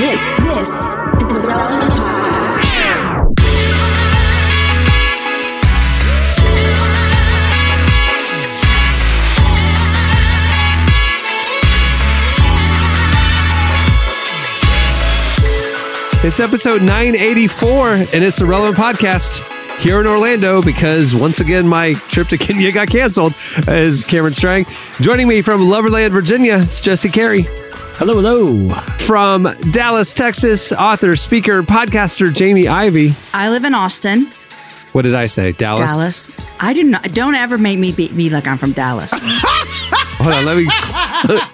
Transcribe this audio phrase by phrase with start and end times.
[0.00, 2.64] This is the Relevant Podcast.
[16.24, 19.46] It's episode 984, and it's the Relevant Podcast
[19.80, 23.34] here in Orlando because once again my trip to Kenya got canceled.
[23.68, 24.64] As Cameron Strang
[25.02, 27.46] joining me from Loverland, Virginia, it's Jesse Carey.
[28.00, 28.70] Hello, hello.
[29.00, 33.14] From Dallas, Texas, author, speaker, podcaster Jamie Ivey.
[33.34, 34.32] I live in Austin,
[34.92, 35.52] What did I say?
[35.52, 35.90] Dallas.
[35.90, 36.40] Dallas.
[36.60, 37.02] I do not.
[37.12, 39.10] Don't ever make me be, be like I'm from Dallas.
[40.16, 40.64] Hold on, let me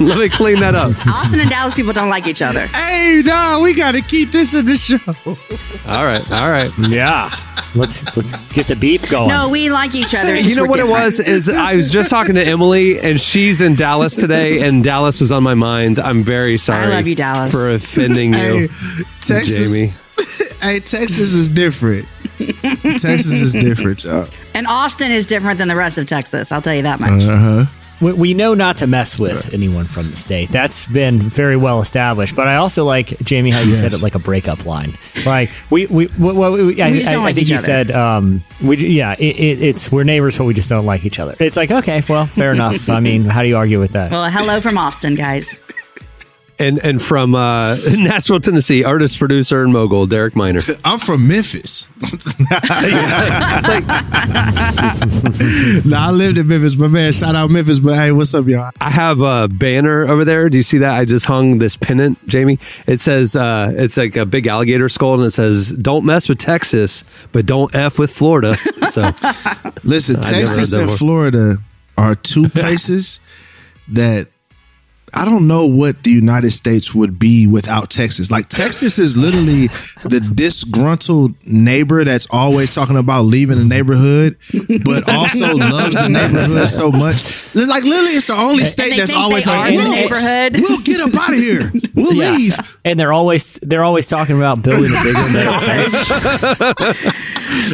[0.04, 0.90] let me clean that up.
[1.06, 2.66] Austin and Dallas people don't like each other.
[2.68, 4.98] Hey, no, we got to keep this in the show.
[5.92, 6.70] All right, all right.
[6.78, 7.30] Yeah.
[7.74, 9.28] Let's let's get the beef going.
[9.28, 10.36] No, we like each other.
[10.36, 13.60] You know we're what it was is I was just talking to Emily and she's
[13.60, 15.98] in Dallas today and Dallas was on my mind.
[15.98, 16.84] I'm very sorry.
[16.86, 17.52] I love you, Dallas.
[17.52, 18.66] for offending you, Hey,
[19.20, 19.72] Texas.
[19.74, 19.94] Jamie.
[20.60, 22.04] Hey, Texas is different.
[22.38, 24.28] Texas is different, y'all.
[24.54, 26.50] And Austin is different than the rest of Texas.
[26.50, 27.22] I'll tell you that much.
[27.24, 27.64] Uh-huh.
[28.00, 30.48] We, we know not to mess with anyone from the state.
[30.50, 32.36] That's been very well established.
[32.36, 34.96] But I also like Jamie how you said it like a breakup line.
[35.26, 37.56] Like we we well, we, we, I, We just don't I- I like think you
[37.56, 37.64] other.
[37.64, 41.04] said um we ju- yeah it, it, it's we're neighbors but we just don't like
[41.04, 41.34] each other.
[41.40, 42.88] It's like okay well fair enough.
[42.88, 44.10] I mean how do you argue with that?
[44.10, 45.60] Well, hello from Austin, guys.
[46.60, 50.60] And and from uh, Nashville, Tennessee, artist, producer, and mogul Derek Minor.
[50.84, 51.88] I'm from Memphis.
[55.84, 57.78] no, I lived in Memphis, but man, shout out Memphis.
[57.78, 58.72] But hey, what's up, y'all?
[58.80, 60.48] I have a banner over there.
[60.48, 60.90] Do you see that?
[60.90, 62.58] I just hung this pennant, Jamie.
[62.86, 66.38] It says uh, it's like a big alligator skull, and it says "Don't mess with
[66.38, 69.12] Texas, but don't f with Florida." So
[69.84, 70.90] Listen, Texas and.
[70.90, 71.58] Florida
[71.96, 73.20] are two places
[73.88, 74.28] that
[75.14, 78.30] I don't know what the United States would be without Texas.
[78.30, 79.66] Like Texas is literally
[80.08, 84.36] the disgruntled neighbor that's always talking about leaving the neighborhood,
[84.84, 87.54] but also loves the neighborhood so much.
[87.54, 91.00] Like literally, it's the only state that's always like, are the "We'll- neighborhood." We'll get
[91.00, 91.72] up out of here.
[91.94, 92.32] We'll Yeah.
[92.36, 92.78] leave.
[92.84, 97.14] And they're always they're always talking about building a bigger metal fence.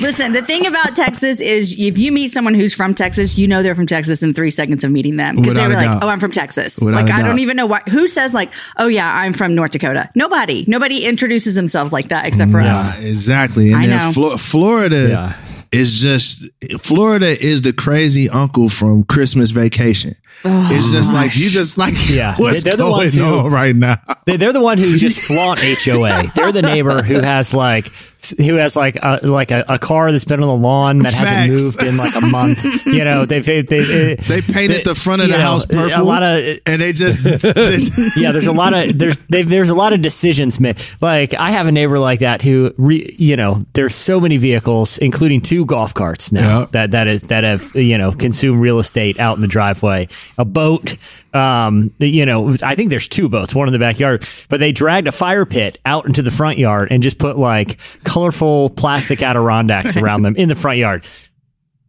[0.00, 3.62] Listen, the thing about Texas is if you meet someone who's from Texas, you know
[3.62, 6.02] they're from Texas in three seconds of meeting them because they're a like, doubt.
[6.02, 7.28] "Oh, I'm from Texas." Without like I doubt.
[7.28, 7.80] don't even know why.
[7.90, 10.10] Who says like, "Oh yeah, I'm from North Dakota"?
[10.14, 10.64] Nobody.
[10.68, 12.98] Nobody introduces themselves like that except for us.
[13.02, 13.72] Exactly.
[13.72, 14.12] And I then know.
[14.12, 15.32] Flo- Florida Yeah.
[15.72, 16.44] is just
[16.80, 20.14] Florida is the crazy uncle from Christmas Vacation.
[20.46, 23.50] Oh it's just like you just like Yeah, what's they're the going ones who- on
[23.50, 23.96] right now.
[24.26, 26.24] They're the one who just flaunt HOA.
[26.34, 27.86] They're the neighbor who has like
[28.30, 31.26] who has like a, like a, a car that's been on the lawn that Facts.
[31.28, 32.86] hasn't moved in like a month.
[32.86, 36.00] You know, they've they, they, They painted the front of the know, house purple.
[36.00, 39.74] A lot of and they just, just- yeah, there's a lot of there's there's a
[39.74, 40.76] lot of decisions made.
[41.00, 44.98] Like I have a neighbor like that who, re, you know, there's so many vehicles,
[44.98, 46.66] including two golf carts now Yeah.
[46.72, 50.08] that that is that have you know consumed real estate out in the driveway.
[50.38, 50.96] A boat,
[51.32, 55.08] um, you know, I think there's two boats, one in the backyard, but they dragged
[55.08, 57.78] a fire pit out into the front yard and just put like
[58.14, 61.04] colorful plastic Adirondacks around them in the front yard.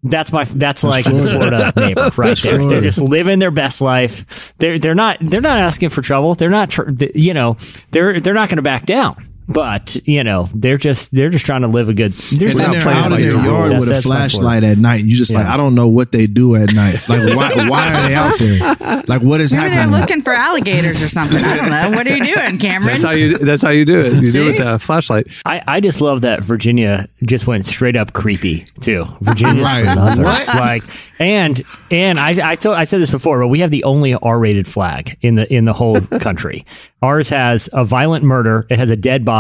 [0.02, 0.44] That's my.
[0.44, 2.60] That's like the Florida neighbor right That's there.
[2.60, 4.54] They're just living their best life.
[4.58, 6.36] They're they're not they're not asking for trouble.
[6.36, 7.58] They're not tr- th- you know
[7.90, 9.16] they're they're not going to back down.
[9.48, 12.14] But you know they're just they're just trying to live a good.
[12.14, 14.78] They're and just they're out in their yard That's- with a that's my flashlight at
[14.78, 15.02] night.
[15.02, 16.96] And you just like, I don't know what they do at night.
[17.08, 18.40] Like, why, why are they out
[18.90, 19.04] there?
[19.08, 21.38] Like, what is Maybe they're looking for alligators or something.
[21.38, 21.98] I don't know.
[21.98, 22.88] What are you doing, Cameron?
[22.94, 24.14] that's how you that's how you do it.
[24.24, 25.28] You do it with the flashlight.
[25.46, 29.06] I, I just love that Virginia just went straight up creepy too.
[29.22, 29.86] Virginia's Right.
[29.86, 30.20] for lovers.
[30.26, 30.48] What?
[30.56, 30.82] Like
[31.20, 31.62] and
[31.92, 34.68] and I I told I said this before, but we have the only R rated
[34.68, 36.66] flag in the in the whole country.
[37.02, 39.35] Ours has a violent murder, it has a dead body,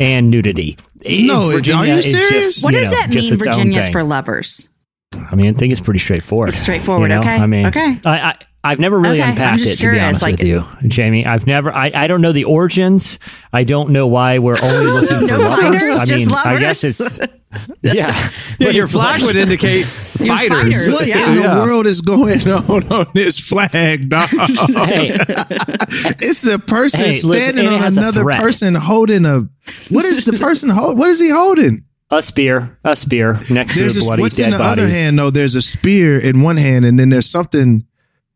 [0.00, 0.76] and nudity.
[1.06, 2.30] No, Virginia are you is serious?
[2.30, 3.36] just, what you does know, that mean?
[3.36, 4.68] Virginia's for lovers.
[5.12, 6.48] I mean, I think it's pretty straightforward.
[6.48, 7.20] It's straightforward, You know?
[7.20, 8.00] okay, I mean, okay.
[8.04, 10.64] I, I I've never really Okay, unpacked just it to be honest like- with you,
[10.86, 11.26] Jamie.
[11.26, 11.70] I've never.
[11.72, 13.18] I, I don't know the origins.
[13.52, 15.60] I don't know why we're only looking for No lovers.
[15.82, 17.18] fighters, I just mean, I guess it's
[17.82, 17.92] yeah.
[17.94, 20.48] Yeah, But your flag like- would indicate fighters.
[20.48, 21.28] fighters, What yeah.
[21.28, 21.58] in the Yeah.
[21.62, 24.28] world is going on on this flag, dog?
[24.30, 25.14] Hey,
[26.20, 29.42] It's a person Hey, standing and it on another person holding a.
[29.90, 30.98] What is the person hold?
[30.98, 31.84] What is he holding?
[32.10, 34.82] a spear, a spear next There's to a this, bloody what's dead in the body.
[34.82, 35.30] other hand though.
[35.30, 37.84] There's a spear in one hand, and then there's something.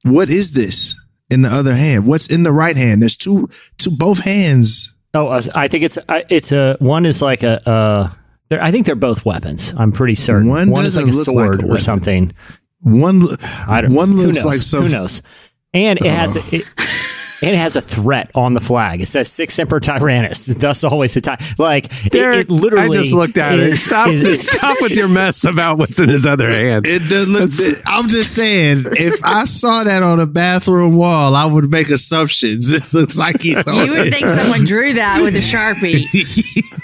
[0.05, 0.95] What is this
[1.31, 2.06] in the other hand?
[2.06, 3.03] What's in the right hand?
[3.03, 3.49] There's two,
[3.79, 4.95] two both hands.
[5.15, 5.99] Oh, uh, I think it's
[6.29, 7.67] it's a one is like a.
[7.69, 8.11] Uh,
[8.49, 9.75] they're- I think they're both weapons.
[9.77, 10.49] I'm pretty certain.
[10.49, 12.33] One is like a doesn't like sword a or something.
[12.81, 13.23] One,
[13.67, 13.93] I don't.
[13.95, 14.45] one who looks knows?
[14.45, 14.85] like some.
[14.85, 15.23] Who knows?
[15.75, 16.65] And it has it, and
[17.43, 19.00] it has a threat on the flag.
[19.00, 21.38] It says "Sic semper tyrannis, Thus, always the time.
[21.58, 22.87] Like Derek, it, literally.
[22.87, 23.76] I just looked at it.
[23.76, 26.87] Stop, is- stop with your mess about what's in his other hand.
[26.87, 27.79] It does look.
[27.87, 32.73] I'm just saying, if I saw that on a bathroom wall, I would make assumptions.
[32.79, 34.14] It looks like he's on You would it.
[34.14, 36.05] think someone drew that with a sharpie.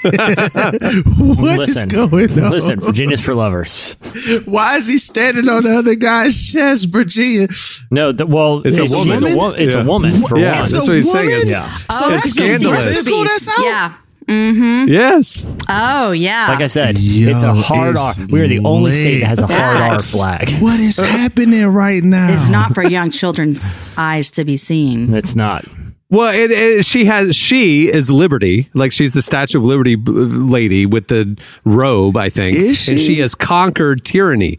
[0.55, 2.51] What is Listen, going on?
[2.51, 2.81] listen.
[2.81, 3.97] Virginia's for lovers.
[4.45, 7.49] Why is he standing on the other guy's chest, Virginia?
[7.91, 9.23] No, the, well, It's a She's woman.
[9.33, 9.83] a, wo- it's Yeah.
[9.83, 10.71] a woman for Yeah, one.
[10.71, 11.27] that's a what he's saying.
[11.27, 11.41] woman?
[11.41, 11.63] It's- Yeah.
[11.65, 13.09] Oh, It's that's gonna see her scandalous.
[13.09, 13.33] Pull boobies.
[13.33, 13.65] this out.
[13.65, 13.93] Yeah.
[14.27, 14.89] Mm-hmm.
[14.89, 15.47] Yes.
[15.69, 16.47] Oh, yeah.
[16.49, 18.15] Like I said, Yo, it's a hard R.
[18.31, 20.49] We are the only state that has a hard R flag.
[20.63, 22.33] What is uh, happening right now?
[22.33, 25.13] It's not for young children's eyes to be seen.
[25.13, 25.67] It's not.
[26.15, 27.35] Well, it, it, she has.
[27.37, 32.29] She is Liberty, like she's the Statue of Liberty b- lady with the robe, I
[32.31, 33.15] think, Is and she?
[33.15, 34.59] she has conquered tyranny.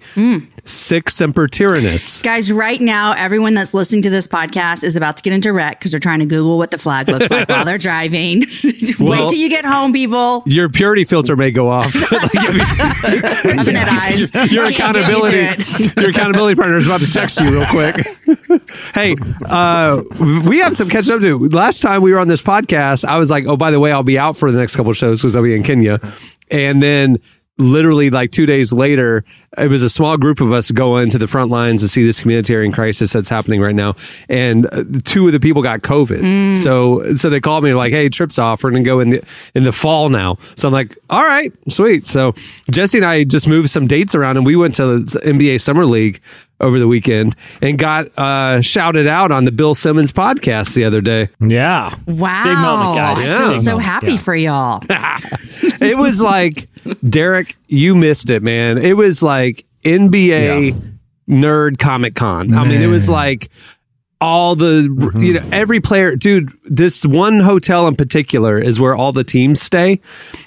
[0.66, 2.22] Sic semper tyrannis.
[2.24, 5.80] Guys, right now, everyone that's listening to this podcast is about to get into wreck
[5.80, 8.44] because they're trying to Google what the flag looks like while they're driving.
[9.00, 10.44] Well- Wait till you get home, people.
[10.46, 11.94] Your purity filter may go off.
[12.12, 14.19] Like, if you- eyes.
[14.19, 18.62] your Can't get you accountability, your accountability partner is about to text you real quick.
[18.96, 19.16] hey,
[19.46, 20.01] uh,
[20.48, 21.44] we have some catching up to do.
[21.51, 24.03] Last time we were on this podcast, I was like, "Oh, by the way, I'll
[24.03, 26.00] be out for the next couple of shows because I'll be in Kenya,"
[26.50, 27.19] and then.
[27.57, 29.24] Literally, like two days later,
[29.57, 32.19] it was a small group of us going to the front lines to see this
[32.19, 33.95] humanitarian crisis that's happening right now.
[34.27, 38.09] And uh, two of the people got COVID, so so they called me like, "Hey,
[38.09, 38.62] trips off.
[38.62, 39.24] We're gonna go in the
[39.56, 42.33] in the fall now." So I'm like, "All right, sweet." So
[42.71, 45.86] Jesse and I just moved some dates around, and we went to the NBA Summer
[45.86, 46.19] League
[46.62, 51.02] over the weekend and got uh, shouted out on the Bill Simmons podcast the other
[51.02, 51.30] day.
[51.40, 51.94] Yeah.
[52.07, 52.44] Wow.
[52.44, 53.18] Big moment, guys.
[53.19, 53.38] I Yeah.
[53.40, 53.86] feel Big so moment.
[53.88, 54.18] happy Yeah.
[54.18, 54.84] for y'all.
[55.81, 56.68] It was like,
[57.07, 58.78] Derek, you missed it, man.
[58.78, 60.74] It was like NBA
[61.30, 62.54] nerd Comic Con.
[62.54, 63.50] I mean, it was like
[64.22, 69.12] all the you know every player dude this one hotel in particular is where all
[69.12, 70.00] the teams stay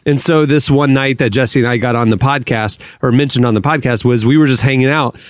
[0.07, 3.45] and so this one night that jesse and i got on the podcast or mentioned
[3.45, 5.21] on the podcast was we were just hanging out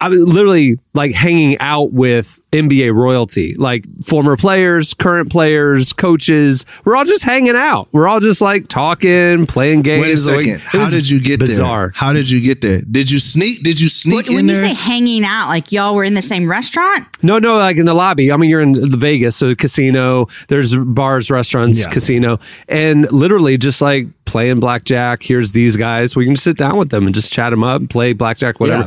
[0.00, 6.66] I literally like hanging out with NBA royalty, like former players, current players, coaches.
[6.84, 7.88] We're all just hanging out.
[7.92, 10.02] We're all just like talking, playing games.
[10.02, 10.48] Wait a second.
[10.54, 11.78] It How did you get bizarre.
[11.88, 11.92] there?
[11.94, 12.82] How did you get there?
[12.82, 13.62] Did you sneak?
[13.62, 14.68] Did you sneak When in you there?
[14.70, 17.06] say hanging out, like y'all were in the same restaurant?
[17.22, 18.32] No, no, like in the lobby.
[18.32, 20.26] I mean, you're in the Vegas, so casino.
[20.48, 21.90] There's bars, restaurants, Yeah.
[21.90, 25.22] casino, and literally just like playing blackjack.
[25.22, 26.14] Here's these guys.
[26.16, 28.86] We can just sit down with them and just chat them up, play blackjack, whatever,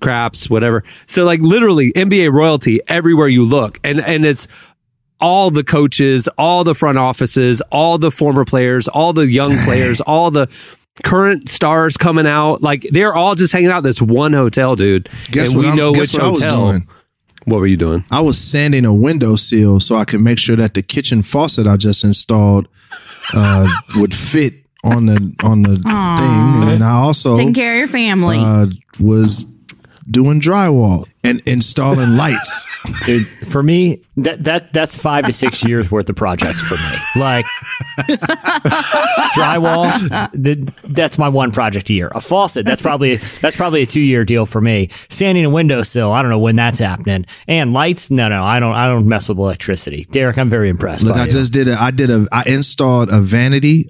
[0.00, 0.82] craps, whatever.
[1.06, 4.48] So like literally NBA royalty everywhere you look, and and it's
[5.20, 10.00] all the coaches, all the front offices, all the former players, all the young players,
[10.00, 10.46] all the
[11.04, 12.62] current stars coming out.
[12.62, 15.08] Like they're all just hanging out at this one hotel, dude.
[15.30, 16.70] Guess and what we I'm- know guess which what I was hotel.
[16.72, 16.88] doing?
[17.44, 18.04] What were you doing?
[18.10, 21.76] I was sanding a windowsill so I could make sure that the kitchen faucet I
[21.76, 22.68] just installed
[23.34, 23.66] uh,
[23.96, 24.54] would fit
[24.84, 25.86] on the on the thing,
[26.62, 28.38] and then I also Taking care of your family.
[28.40, 28.66] uh,
[29.00, 29.44] was
[30.10, 32.66] doing drywall and installing lights.
[33.06, 37.24] Dude, for me, that that that's five to six years worth of projects for me.
[37.24, 37.44] Like
[39.34, 42.10] drywall, the, that's my one project a year.
[42.14, 44.88] A faucet, that's probably that's probably a two year deal for me.
[45.08, 47.24] Sanding a windowsill, I don't know when that's happening.
[47.46, 50.04] And lights, no, no, I don't I don't mess with electricity.
[50.10, 51.04] Derek, I'm very impressed.
[51.04, 51.30] Look, by I you.
[51.30, 51.74] just did a.
[51.74, 52.26] I did a.
[52.32, 53.86] I installed a vanity.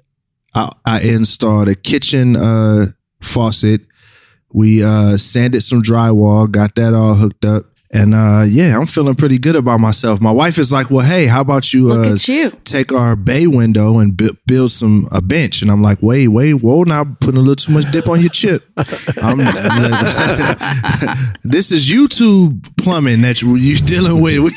[0.53, 2.87] I, I installed a kitchen uh,
[3.21, 3.81] faucet.
[4.53, 9.15] We uh, sanded some drywall, got that all hooked up, and uh, yeah, I'm feeling
[9.15, 10.19] pretty good about myself.
[10.19, 12.49] My wife is like, "Well, hey, how about you, uh, you.
[12.65, 16.53] take our bay window and bu- build some a bench?" And I'm like, "Wait, wait,
[16.55, 16.83] whoa!
[16.83, 18.63] Now putting a little too much dip on your chip."
[19.21, 19.37] I'm,
[21.43, 24.43] this is YouTube plumbing that you, you dealing with.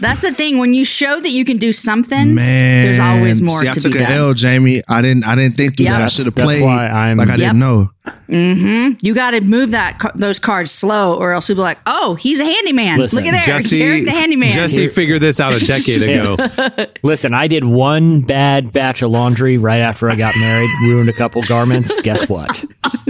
[0.00, 0.58] That's the thing.
[0.58, 3.80] When you show that you can do something, Man, there's always more See, I to
[3.80, 4.12] took be an done.
[4.18, 4.82] L, Jamie.
[4.88, 5.24] I didn't.
[5.24, 5.98] I didn't think through Yeah.
[5.98, 6.04] that.
[6.04, 7.56] I should have played why I'm- like I didn't Yep.
[7.56, 7.90] know.
[9.02, 12.14] You got to move that ca- those cards slow, or else people be like, "Oh,
[12.14, 12.98] he's a handyman.
[12.98, 16.36] Listen, Look at there, Jesse, Derek the handyman." Jesse figured this out a decade ago.
[17.02, 21.12] Listen, I did one bad batch of laundry right after I got married, ruined a
[21.12, 22.00] couple garments.
[22.02, 22.64] Guess what?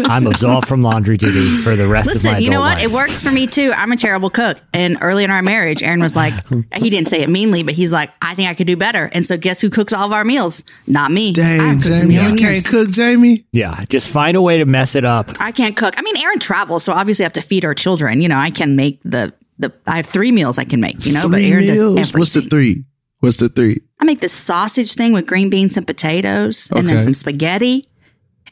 [0.04, 2.76] I'm absolved from laundry duty for the rest of my Listen, you know what?
[2.78, 2.84] life.
[2.84, 3.72] It works for me too.
[3.76, 4.58] I'm a terrible cook.
[4.72, 6.32] And early in our marriage, Aaron was like,
[6.74, 9.06] he didn't say it meanly, but he's like, I think I could do better.
[9.12, 10.64] And so guess who cooks all of our meals?
[10.86, 11.30] Not me.
[11.30, 13.44] I Dang, haven't cooked a Jamie, meal you can't cook, Jamie.
[13.52, 15.30] Yeah, just find a way to mess it up.
[15.40, 15.94] I can't cook.
[15.98, 18.20] I mean, Aaron travels, so obviously I have to feed our children.
[18.20, 19.72] You know, I can make the the.
[19.86, 21.04] I have three meals I can make.
[21.04, 22.14] You know, but Three Aaron meals.
[22.14, 22.84] What's the three?
[23.20, 23.80] What's the three?
[24.00, 27.84] I make this sausage thing with green beans and potatoes, and then some spaghetti,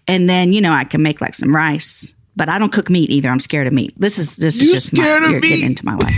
[0.07, 2.15] and then you know I can make like some rice.
[2.41, 3.29] But I don't cook meat either.
[3.29, 3.93] I'm scared of meat.
[3.99, 6.11] This is this You is just scared my, of you're getting into my life.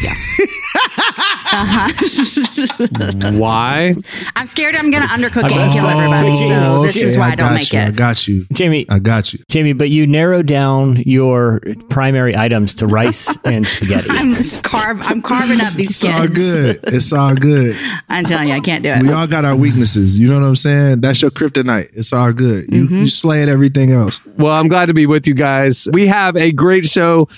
[1.52, 3.95] Yeah, Why?
[4.37, 6.49] I'm scared I'm gonna undercook it and kill everybody.
[6.49, 7.81] So this is why I, I don't make you.
[7.81, 8.47] I got you.
[8.52, 9.41] Jamie, I got you.
[9.49, 11.61] Jamie, but you narrowed down your
[11.91, 14.07] primary items to rice and spaghetti.
[14.12, 15.00] I'm just carve.
[15.02, 16.14] I'm carving up these It's kids.
[16.14, 16.81] all good.
[16.85, 17.76] It's all good.
[18.09, 19.02] I'm telling you, I can't do it.
[19.02, 20.19] We all got our weaknesses.
[20.21, 21.00] You know what I'm saying?
[21.00, 21.91] That's your kryptonite.
[21.97, 22.71] It's all good.
[22.73, 22.99] You Mm-hmm.
[22.99, 24.21] you slay at everything else.
[24.37, 25.88] Well, I'm glad to be with you guys.
[25.93, 27.28] We have a great show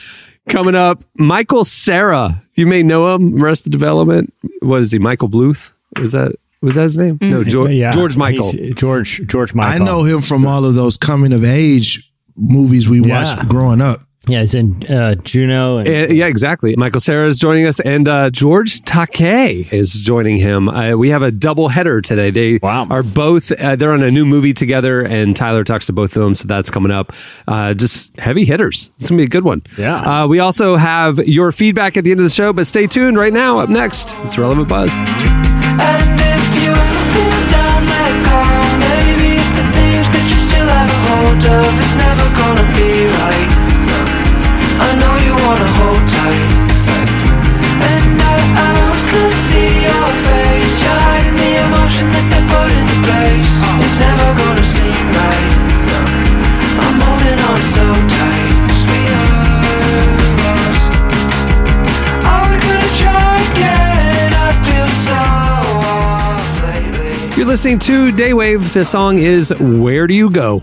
[0.48, 1.04] coming up.
[1.16, 3.42] Michael Cera, you may know him.
[3.42, 4.32] Arrested Development.
[4.60, 4.98] What is he?
[4.98, 5.72] Michael Bluth?
[6.00, 7.18] Was that was that his name?
[7.18, 7.30] Mm-hmm.
[7.30, 8.50] No, George, Yeah, George Michael.
[8.50, 9.82] he's- George George Michael.
[9.82, 13.18] I know him from all of those coming of age movies we Yeah.
[13.18, 14.00] watched growing up.
[14.26, 15.78] Yeah, he's in uh, Juno.
[15.78, 16.74] And, Uh, yeah, exactly.
[16.76, 20.68] Michael Cera is joining us, and uh, George Takei is joining him.
[20.68, 22.30] Uh, we have a double header today.
[22.30, 22.86] They Wow.
[22.90, 26.22] are both uh, they're on a new movie together, and Tyler talks to both of
[26.22, 27.12] them, so that's coming up.
[27.46, 28.90] Uh, just heavy hitters.
[28.96, 29.62] It's gonna be a good one.
[29.76, 30.22] Yeah.
[30.22, 33.18] Uh, we also have your feedback at the end of the show, but stay tuned.
[33.18, 34.94] Right now, up next, it's relevant buzz.
[67.54, 68.72] Listening to Daywave.
[68.72, 70.60] The song is "Where Do You Go."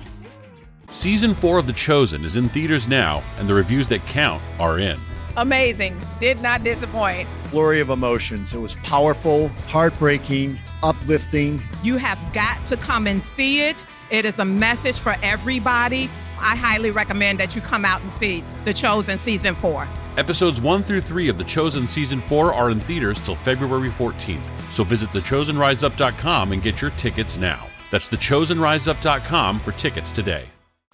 [0.89, 4.77] Season 4 of The Chosen is in theaters now, and the reviews that count are
[4.77, 4.97] in.
[5.37, 5.97] amazing.
[6.19, 7.29] Did not disappoint.
[7.43, 8.53] flurry of emotions.
[8.53, 11.61] It was powerful, heartbreaking, uplifting.
[11.81, 13.85] You have got to come and see it.
[14.09, 16.09] It is a message for everybody.
[16.41, 19.87] I highly recommend that you come out and see The Chosen Season 4.
[20.17, 24.43] Episodes 1 through 3 of The Chosen Season 4 are in theaters till February 14th,
[24.71, 27.65] so visit thechosenriseup.com and get your tickets now.
[27.91, 30.45] That's thechosenriseup.com for tickets today.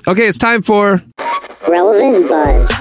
[0.08, 1.02] Okay, it's time for
[1.68, 2.72] Relevant Buzz.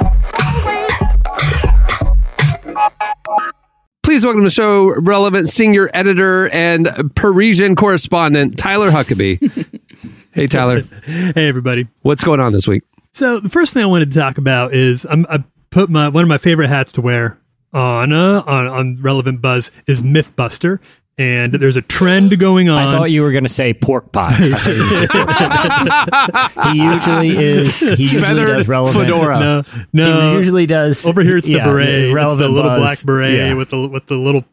[4.03, 9.81] Please welcome to the show relevant senior editor and Parisian correspondent Tyler Huckabee.
[10.33, 11.89] hey, Tyler, Hey, everybody.
[12.03, 12.83] what's going on this week?
[13.13, 16.23] So the first thing I wanted to talk about is I'm, I put my one
[16.23, 17.39] of my favorite hats to wear
[17.73, 20.79] on uh, on on relevant buzz is MythBuster,
[21.19, 22.79] and there's a trend going on.
[22.89, 24.29] I thought you were going to say pork pie.
[24.33, 27.81] I thought you were- he usually is.
[27.81, 29.07] He usually Feathered does relevant.
[29.07, 29.39] fedora.
[29.41, 30.31] no, no.
[30.33, 31.07] He usually does.
[31.07, 32.81] over here it's the yeah, beret, it's the little buzz.
[32.81, 33.55] black beret Yeah.
[33.55, 34.45] with the with the little,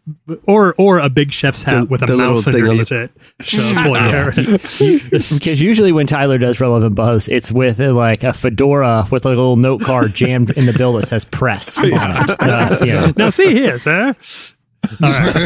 [0.45, 3.11] or or a big chef's hat The- with a mouse thing on underneath the- it.
[3.43, 4.31] So pull your hair.
[4.31, 9.57] Because usually when Tyler does relevant buzz, it's with like a fedora with a little
[9.57, 11.77] note card jammed in the bill that says press.
[11.77, 12.41] on it.
[12.41, 13.13] Uh, you know.
[13.17, 14.15] now see here, sir.
[15.01, 15.33] All right.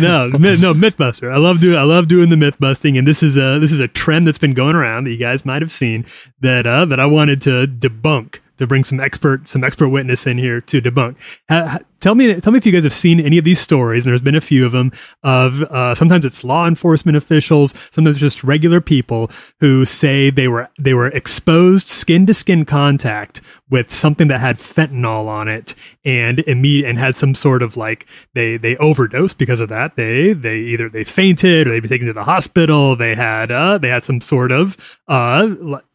[0.00, 1.32] no, no MythBuster.
[1.32, 3.80] I love doing I love doing the myth busting, and this is a this is
[3.80, 6.04] a trend that's been going around that you guys might have seen
[6.40, 10.38] that uh, that I wanted to debunk to bring some expert some expert witness in
[10.38, 11.16] here to debunk.
[11.48, 14.04] Ha, ha- tell me tell me if you guys have seen any of these stories.
[14.04, 14.92] And there's been a few of them.
[15.22, 20.68] Of uh, sometimes it's law enforcement officials, sometimes just regular people who say they were
[20.78, 25.74] they were exposed skin to skin contact with something that had fentanyl on it,
[26.04, 29.96] and immediate and had some sort of like they they overdosed because of that.
[29.96, 32.96] They they either they fainted or they'd be taken to the hospital.
[32.96, 35.48] They had uh, they had some sort of uh,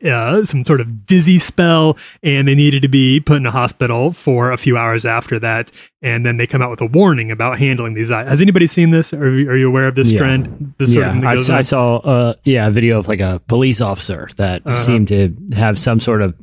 [0.05, 4.12] uh, some sort of dizzy spell, and they needed to be put in a hospital
[4.12, 5.72] for a few hours after that.
[6.03, 8.10] And then they come out with a warning about handling these.
[8.10, 9.13] Has anybody seen this?
[9.13, 10.17] Are you, are you aware of this Yeah.
[10.17, 10.74] trend?
[10.79, 13.39] This sort of yeah, thing I, I saw uh, yeah a video of like a
[13.48, 14.75] police officer that Uh-huh.
[14.75, 16.34] seemed to have some sort of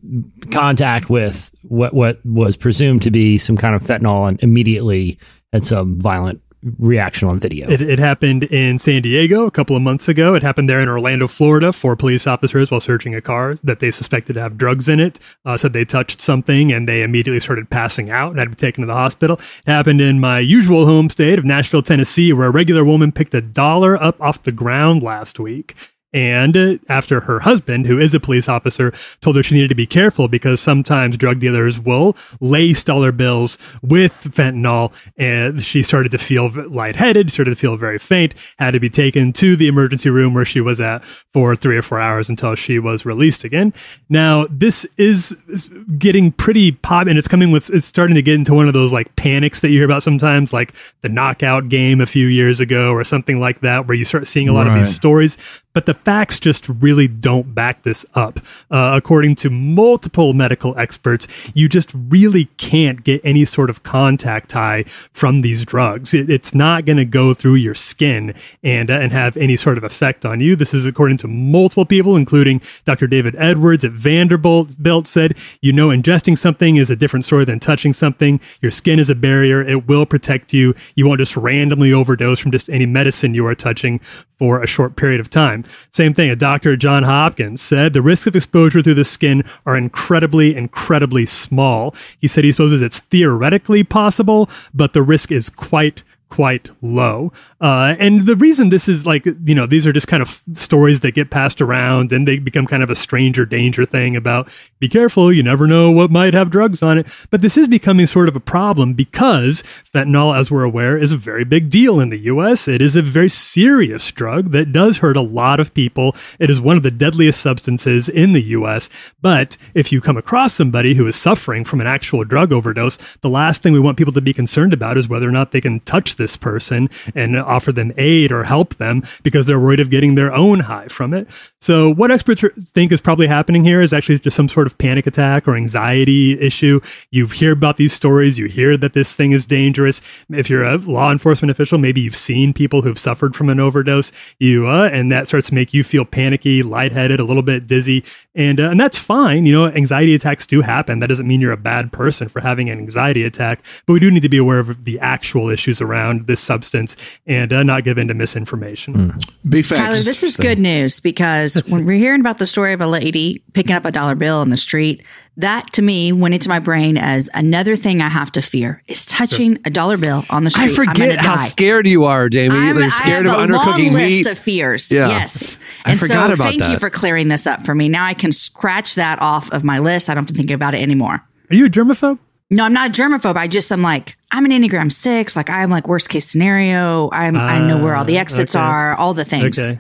[0.53, 5.19] contact with what what was presumed to be some kind of fentanyl and immediately
[5.53, 6.41] had some violent
[6.79, 7.71] reaction on video.
[7.71, 10.35] It, it happened in San Diego a couple of months ago.
[10.35, 11.73] It happened there in Orlando, Florida.
[11.73, 15.21] Four police officers, while searching a car that they suspected to have drugs in it,
[15.45, 18.57] uh, said they touched something and they immediately started passing out and had to be
[18.57, 19.37] taken to the hospital.
[19.37, 23.35] It happened in my usual home state of Nashville, Tennessee, where a regular woman picked
[23.35, 25.75] a dollar up off the ground last week.
[26.13, 29.75] And uh, after her husband, who is a police officer, told her she needed to
[29.75, 34.93] be careful because sometimes drug dealers will lace dollar bills with fentanyl.
[35.19, 39.33] And she started to feel lightheaded, started to feel very faint, had to be taken
[39.35, 42.79] to the emergency room where she was at for three or four hours until she
[42.79, 43.75] was released again.
[44.09, 48.35] Now, this is is getting pretty pop, and it's coming with, it's starting to get
[48.35, 50.73] into one of those like panics that you hear about sometimes, like
[51.03, 54.49] the knockout game a few years ago or something like that, where you start seeing
[54.49, 55.37] a lot of these stories.
[55.79, 58.41] But the facts just really don't back this up.
[58.69, 64.51] Uh, according to multiple medical experts, you just really can't get any sort of contact
[64.51, 64.83] high
[65.13, 66.15] from these drugs.
[66.15, 69.79] It, it's not going to go through your skin and uh, and have any sort
[69.79, 70.57] of effect on you.
[70.57, 73.07] This is according to multiple people, including Dr.
[73.07, 74.71] David Edwards at Vanderbilt.
[74.83, 78.41] Bilt said, "You know, ingesting something is a different story than touching something.
[78.61, 80.75] Your skin is a barrier; it will protect you.
[80.97, 84.01] You won't just randomly overdose from just any medicine you are touching
[84.41, 86.31] for a short period of time." Same thing.
[86.31, 90.57] A doctor at John Hopkins said the risks of exposure through the skin are incredibly,
[90.57, 91.95] incredibly small.
[92.19, 97.33] He said he supposes it's theoretically possible, but the risk is quite quite low.
[97.61, 101.01] Uh, and the reason this is like, you know, these are just kind of stories
[101.01, 104.49] that get passed around and they become kind of a stranger danger thing about
[104.79, 107.09] be careful, you never know what might have drugs on it.
[107.31, 111.17] But this is becoming sort of a problem because fentanyl, as we're aware, is a
[111.17, 112.69] very big deal in the US.
[112.69, 116.15] It is a very serious drug that does hurt a lot of people.
[116.39, 118.89] It is one of the deadliest substances in the US.
[119.21, 123.29] But if you come across somebody who is suffering from an actual drug overdose, the
[123.29, 125.81] last thing we want people to be concerned about is whether or not they can
[125.81, 130.15] touch this person and offer them aid or help them because they're worried of getting
[130.15, 131.29] their own high from it.
[131.61, 135.07] So, what experts think is probably happening here is actually just some sort of panic
[135.07, 136.81] attack or anxiety issue.
[137.11, 140.01] You hear about these stories, you hear that this thing is dangerous.
[140.31, 144.13] If you're a law enforcement official, maybe you've seen people who've suffered from an overdose,
[144.39, 148.05] you uh, and that starts to make you feel panicky, lightheaded, a little bit dizzy,
[148.35, 149.47] and uh, and that's fine.
[149.47, 151.01] You know, anxiety attacks do happen.
[151.01, 154.11] That doesn't mean you're a bad person for having an anxiety attack, but we do
[154.11, 157.99] need to be aware of the actual issues around this substance and uh, not give
[157.99, 159.19] in to misinformation.
[159.49, 159.81] Big facts.
[159.81, 163.43] Tyler, this is good news because when we're hearing about the story of a lady
[163.53, 165.03] picking up a dollar bill on the street,
[165.37, 169.07] that to me went into my brain as another thing I have to fear is
[169.07, 170.65] touching a dollar bill on the street.
[170.65, 171.45] I I'm forget how die.
[171.45, 172.57] scared you are, Jamie.
[172.57, 174.27] I'm, You're I scared have of a long undercooking list meat.
[174.27, 174.91] of fears.
[174.91, 175.09] Yeah.
[175.09, 177.89] Yes, I and forgot so about thank you for clearing this up for me.
[177.89, 180.11] Now I can scratch that off of my list.
[180.11, 181.25] I don't have to think about it anymore.
[181.51, 182.19] Are you a germaphobe?
[182.51, 183.37] No, I'm not a germaphobe.
[183.37, 185.37] I just I'm like I'm an Enneagram six.
[185.37, 187.11] Like I'm like worst case scenario.
[187.13, 188.63] I'm I know where all the Ah, exits okay.
[188.65, 188.95] are.
[188.95, 189.59] All the things.
[189.59, 189.79] Okay.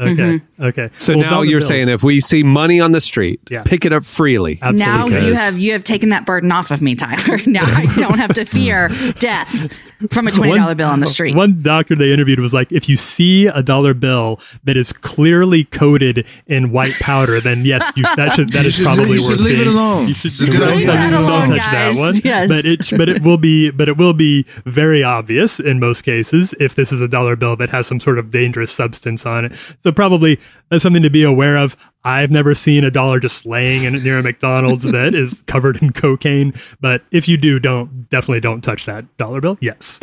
[0.00, 0.12] Okay.
[0.38, 0.62] Mm-hmm.
[0.62, 0.90] Okay.
[0.98, 1.68] So Well, now you're bills.
[1.68, 3.62] saying if we see money on the street, Yeah.
[3.64, 4.58] pick it up freely.
[4.62, 4.68] Now
[5.04, 5.26] Absolutely.
[5.28, 7.38] you have you have taken that burden off of me, Tyler.
[7.46, 9.72] Now I don't have to fear death
[10.10, 11.34] from a twenty dollar bill on the street.
[11.34, 15.64] One doctor they interviewed was like, if you see a dollar bill that is clearly
[15.64, 19.20] coated in white powder, then yes, you, that should that You is should- probably you
[19.20, 20.08] should worth leave it alone.
[20.08, 21.96] You should It's a don't touch, Leave it don't touch guys.
[21.96, 22.14] that one.
[22.24, 22.48] Yes.
[22.48, 26.54] But it but it will be but it will be very obvious in most cases
[26.60, 29.54] if this is a dollar bill that has some sort of dangerous substance on it.
[29.80, 30.38] So probably
[30.70, 31.76] that's something to be aware of.
[32.04, 35.92] I've never seen a dollar just laying in near a McDonald's that is covered in
[35.92, 36.54] cocaine.
[36.80, 39.58] But if you do, don't definitely don't touch that dollar bill.
[39.60, 39.98] Yes.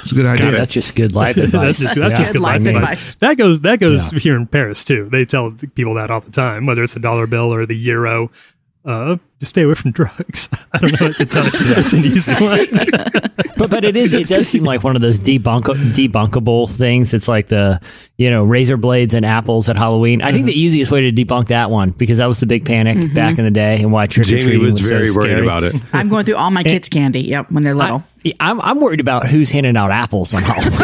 [0.00, 0.50] It's a good idea.
[0.50, 1.78] God, that's just good life advice.
[1.78, 2.18] That's just, that's Yeah.
[2.18, 2.82] just Good good life life advice.
[2.82, 3.14] advice.
[3.16, 5.08] That goes that goes here in Paris too.
[5.10, 8.30] They tell people that all the time, whether it's the dollar bill or the euro.
[8.82, 10.48] Uh, just stay away from drugs.
[10.72, 11.50] I don't know what to tell you.
[11.74, 12.66] That's an easy one.
[13.58, 17.12] but but it is it does seem like one of those debunk debunkable things.
[17.12, 17.78] It's like the
[18.20, 20.20] you know razor blades and apples at Halloween.
[20.20, 20.48] I think mm-hmm.
[20.48, 23.14] the easiest way to debunk that one because that was the big panic mm-hmm.
[23.14, 25.30] back in the day and why trick or Jamie treating was was, very so worried
[25.30, 25.46] scary.
[25.46, 25.74] about it.
[25.94, 27.22] I'm going through all my kids' candy.
[27.22, 28.04] Yep, when they're little.
[28.26, 30.70] I, I'm I'm worried about who's handing out apples on Halloween.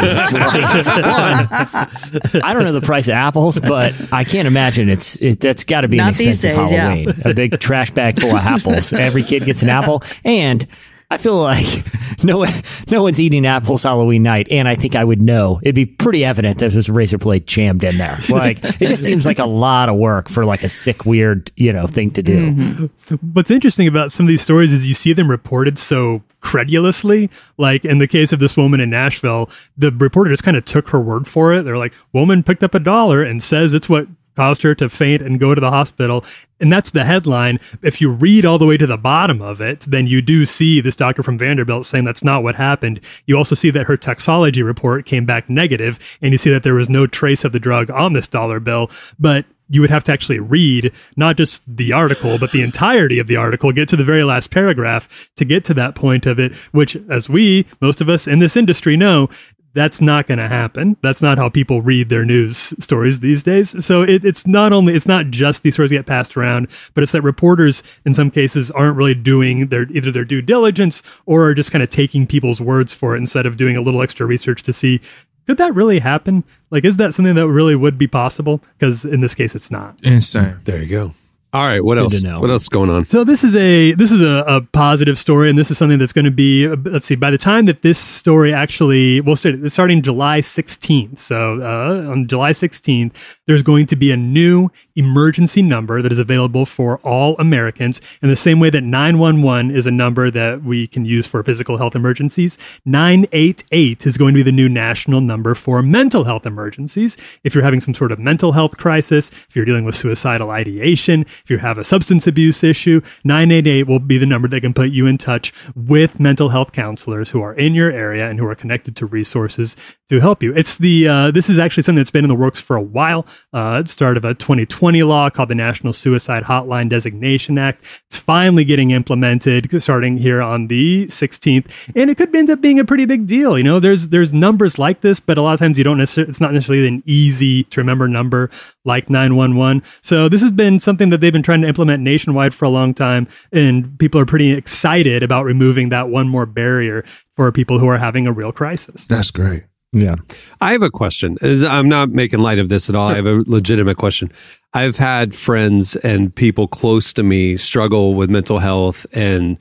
[1.13, 5.65] One, I don't know the price of apples, but I can't imagine it's it, that's
[5.65, 6.89] got to be an Not these expensive days, yeah.
[6.89, 7.23] Halloween.
[7.23, 8.95] A big trash bag full of apples.
[8.95, 10.67] Every kid gets an apple, and
[11.09, 11.65] I feel like
[12.25, 12.45] no
[12.91, 15.61] no one's eating apples Halloween night, and I think I would know.
[15.63, 18.19] It'd be pretty evident that there's a razor blade jammed in there.
[18.37, 21.73] Like it just seems like a lot of work for like a sick, weird, you
[21.73, 22.51] know, thing to do.
[22.51, 23.15] Mm-hmm.
[23.33, 27.31] What's interesting about some of these stories is you see them reported so credulously.
[27.57, 30.91] Like in the case of this woman in Nashville, the reporter just kind of took
[30.91, 31.63] her word for it.
[31.63, 35.23] They're like, woman picked up a dollar and says it's what caused her to faint
[35.23, 36.25] and go to the hospital.
[36.61, 37.59] And that's the headline.
[37.83, 40.81] If you read all the way to the bottom of it, then you do see
[40.81, 43.01] this doctor from Vanderbilt saying that's not what happened.
[43.27, 46.75] You also see that her toxology report came back negative, and you see that there
[46.75, 48.91] was no trace of the drug on this dollar bill.
[49.19, 53.27] But you would have to actually read not just the article, but the entirety of
[53.27, 56.55] the article, get to the very last paragraph to get to that point of it,
[56.73, 59.29] which, as we, most of us in this industry, know,
[59.77, 60.97] that's not going to happen.
[61.03, 63.85] That's not how people read their news stories these days.
[63.85, 67.13] So it, it's not only it's not just these stories get passed around, but it's
[67.13, 71.55] that reporters in some cases aren't really doing their either their due diligence or are
[71.55, 74.63] just kind of taking people's words for it instead of doing a little extra research
[74.63, 74.99] to see
[75.47, 76.43] could that really happen?
[76.71, 78.63] Like, is that something that really would be possible?
[78.79, 79.97] Because in this case, it's not.
[80.03, 80.57] Insane.
[80.65, 81.15] There you go.
[81.57, 82.21] All right, what Good else?
[82.21, 82.39] to know.
[82.39, 83.07] What else is going on?
[83.07, 86.13] So this is a this is a, a positive story, and this is something that's
[86.13, 86.69] going to be.
[86.69, 87.15] Let's see.
[87.15, 91.19] By the time that this story actually, well, start- it's starting July sixteenth.
[91.19, 96.19] So uh, on July sixteenth, there's going to be a new emergency number that is
[96.19, 98.03] available for all Americans.
[98.21, 101.27] In the same way that nine one one is a number that we can use
[101.27, 105.55] for physical health emergencies, nine eight eight is going to be the new national number
[105.55, 107.17] for mental health emergencies.
[107.45, 111.25] If you're having some sort of mental health crisis, if you're dealing with suicidal ideation,
[111.47, 114.91] if you have a substance abuse issue, 988 will be the number that can put
[114.91, 118.57] you in touch with mental health counselors who are in your area and who are
[118.57, 119.77] connected to resources
[120.09, 120.53] to help you.
[120.55, 123.27] It's the uh, this is actually something that's been in the works for a while.
[123.53, 127.83] Uh, it's start of a 2020 law called the National Suicide Hotline Designation Act.
[128.09, 132.81] It's finally getting implemented starting here on the 16th, and it could end up being
[132.81, 133.57] a pretty big deal.
[133.57, 136.29] You know, there's there's numbers like this, but a lot of times you don't necessarily.
[136.29, 138.51] It's not necessarily an easy to remember number
[138.85, 139.83] like 911.
[140.01, 142.95] So this has been something that they've been trying to implement nationwide for a long
[142.95, 147.89] time, and people are pretty excited about removing that one more barrier for people who
[147.89, 149.07] are having a real crisis.
[149.07, 149.65] That's great.
[149.93, 150.15] Yeah.
[150.61, 151.37] I have a question.
[151.43, 153.09] I'm not making light of this at all.
[153.09, 154.31] I have a legitimate question.
[154.73, 159.59] I've had friends and people close to me struggle with mental health and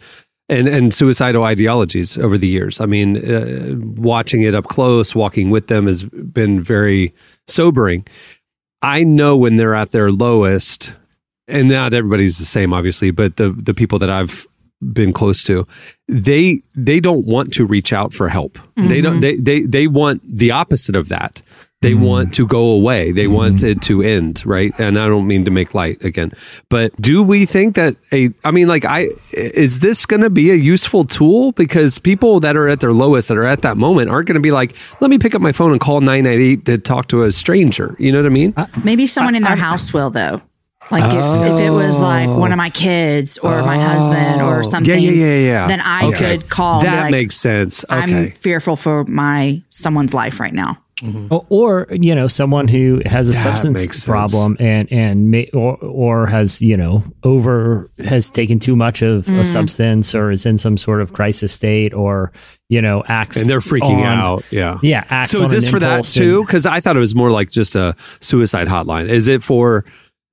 [0.48, 2.80] and and suicidal ideologies over the years.
[2.80, 7.16] I mean, uh, watching it up close, walking with them has been very
[7.48, 8.06] sobering.
[8.82, 10.94] I know when they're at their lowest,
[11.48, 14.48] and not everybody's the same, obviously, but the the people that I've
[14.94, 15.68] been close to,
[16.08, 18.60] they they don't want to reach out for help.
[18.76, 19.14] They don't.
[19.14, 19.22] Mm-hmm.
[19.22, 21.42] They they they want the opposite of that.
[21.82, 22.04] They mm-hmm.
[22.04, 23.12] want to go away.
[23.12, 23.68] They want mm-hmm.
[23.68, 24.74] it to end, right?
[24.80, 26.32] And I don't mean to make light again,
[26.70, 28.32] but do we think that a?
[28.44, 31.52] I mean, like, I is this going to be a useful tool?
[31.52, 34.42] Because people that are at their lowest, that are at that moment, aren't going to
[34.42, 37.08] be like, let me pick up my phone and call nine nine eight to talk
[37.10, 37.96] to a stranger.
[38.00, 38.54] You know what I mean?
[38.58, 40.42] Uh, maybe someone in their house will though.
[40.92, 44.94] Like if, if it was like one of my kids or my husband or something,
[44.94, 44.98] Oh.
[44.98, 45.68] yeah, yeah, yeah.
[45.68, 46.38] then I Okay.
[46.38, 46.76] could call.
[46.80, 47.84] and That like, makes sense.
[47.90, 50.78] I'm fearful for my someone's life right now.
[51.30, 54.06] Or, or you know someone who has a That substance sense.
[54.06, 59.26] problem and and may, or or has you know over has taken too much of
[59.26, 59.40] Mm.
[59.40, 62.32] a substance or is in some sort of crisis state or
[62.70, 64.44] you know acts and they're freaking on- out.
[64.52, 64.80] Yeah.
[64.82, 66.44] yeah acts So is on this for that too?
[66.46, 69.10] Because I thought it was more like just a suicide hotline.
[69.10, 69.84] Is it for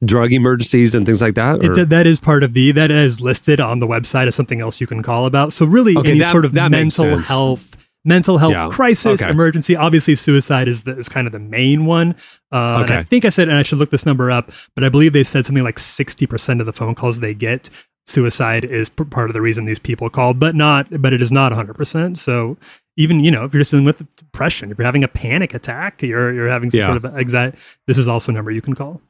[0.05, 1.63] drug emergencies and things like that?
[1.63, 4.81] It, that is part of the that is listed on the website as something else
[4.81, 5.53] you can call about.
[5.53, 9.31] So really, Okay, any that- sort of mental health, mental health Yeah, crisis, okay.
[9.31, 9.77] emergency.
[9.77, 12.17] Obviously, suicide is the, is kind of the main one.
[12.51, 14.89] Uh, and I think I said, and I should look this number up, but I
[14.89, 17.71] believe they said something like sixty percent of the phone calls they get.
[18.05, 21.31] Suicide is p- part of the reason these people called, but not, but it is
[21.31, 22.19] not 100%.
[22.19, 22.57] So
[22.97, 26.03] even, you know, if you're just dealing with depression, if you're having a panic attack,
[26.03, 26.87] you're, you're having some Yeah.
[26.89, 29.01] sort of anxiety, this is also a number you can call.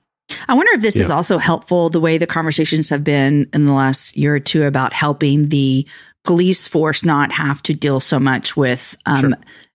[0.48, 3.72] I wonder if this is also helpful the way the conversations have been in the
[3.72, 5.86] last year or two about helping the
[6.24, 9.34] police force not have to deal so much with um,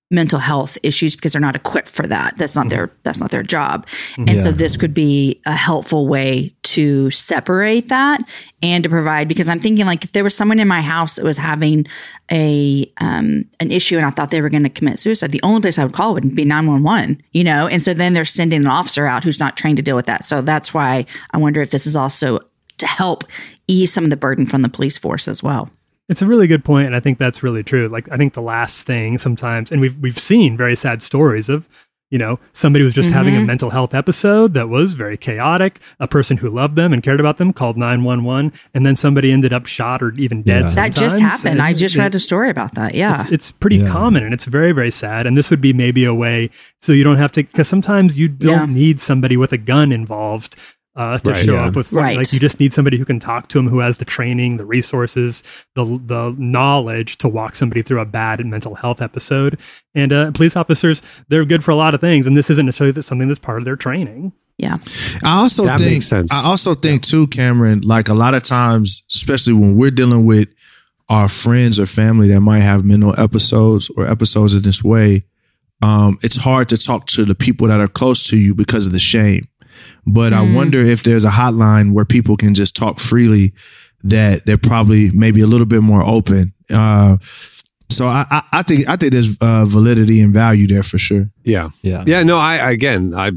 [0.10, 2.38] mental health issues because they're not equipped for that.
[2.38, 3.86] That's not their that's not their job.
[4.18, 8.22] And so this could be a helpful way to separate that
[8.62, 11.26] and to provide because I'm thinking like if there was someone in my house that
[11.26, 11.88] was having
[12.32, 15.60] a um, an issue and I thought they were going to commit suicide, the only
[15.60, 17.68] place I would call would be 911, you know?
[17.68, 20.24] And so then they're sending an officer out who's not trained to deal with that.
[20.24, 22.40] So that's why I wonder if this is also
[22.78, 23.26] to help
[23.68, 25.70] ease some of the burden from the police force as well.
[26.10, 27.88] It's a really good point, and I think that's really true.
[27.90, 31.68] Like I think the last thing sometimes, and we've we've seen very sad stories of,
[32.10, 33.48] you know, somebody was just having a mm-hmm.
[33.48, 35.82] mental health episode that was very chaotic.
[36.00, 38.96] A person who loved them and cared about them called nine one one, and then
[38.96, 40.70] somebody ended up shot or even dead.
[40.70, 40.76] Yeah.
[40.76, 41.62] That just sometimes, happened.
[41.62, 42.96] I just it- read a story about that.
[42.96, 43.24] Yeah.
[43.24, 43.88] It's, it's pretty Yeah.
[43.88, 45.28] common and it's very, very sad.
[45.28, 46.50] And this would be maybe a way
[46.82, 48.74] so you don't have to, because sometimes you don't Yeah.
[48.74, 50.56] need somebody with a gun involved
[50.98, 51.46] uh, to Right.
[51.46, 51.66] show Yeah.
[51.68, 52.18] up with, Right.
[52.18, 54.66] like, you just need somebody who can talk to them, who has the training, the
[54.66, 55.44] resources,
[55.76, 59.60] the, the knowledge to walk somebody through a bad mental health episode.
[59.96, 62.26] And uh, police officers, they're good for a lot of things.
[62.28, 64.34] And this isn't necessarily something that's part of their training.
[64.58, 64.78] yeah.
[65.24, 66.34] I also That think makes sense.
[66.34, 70.50] I also think too, Cameron, like a lot of times, especially when we're dealing with
[71.10, 75.24] our friends or family that might have mental episodes or episodes in this way,
[75.84, 78.92] um, it's hard to talk to the people that are close to you because of
[78.94, 79.48] the shame.
[80.06, 83.54] But I wonder if there's a hotline where people can just talk freely
[84.04, 86.54] that they're probably maybe a little bit more open.
[86.72, 87.18] Uh,
[87.90, 91.30] so I, I, I think I think there's uh, validity and value there for sure.
[91.44, 91.70] Yeah.
[91.82, 92.04] Yeah.
[92.06, 92.24] Yeah.
[92.24, 93.32] No, I, again, I,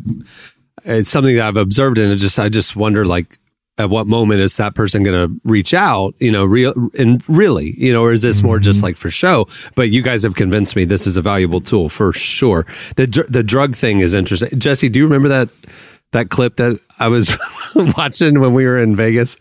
[0.85, 3.39] it's something that I've observed and it just, I just wonder like,
[3.79, 7.73] at what moment is that person going to reach out, you know, real and really,
[7.79, 9.47] you know, or is this more just like for show?
[9.75, 12.67] But you guys have convinced me this is a valuable tool for sure.
[12.97, 14.59] The, dr- the drug thing is interesting.
[14.59, 15.49] Jesse, do you remember that,
[16.13, 17.37] that clip that I was
[17.97, 19.37] watching when we were in Vegas?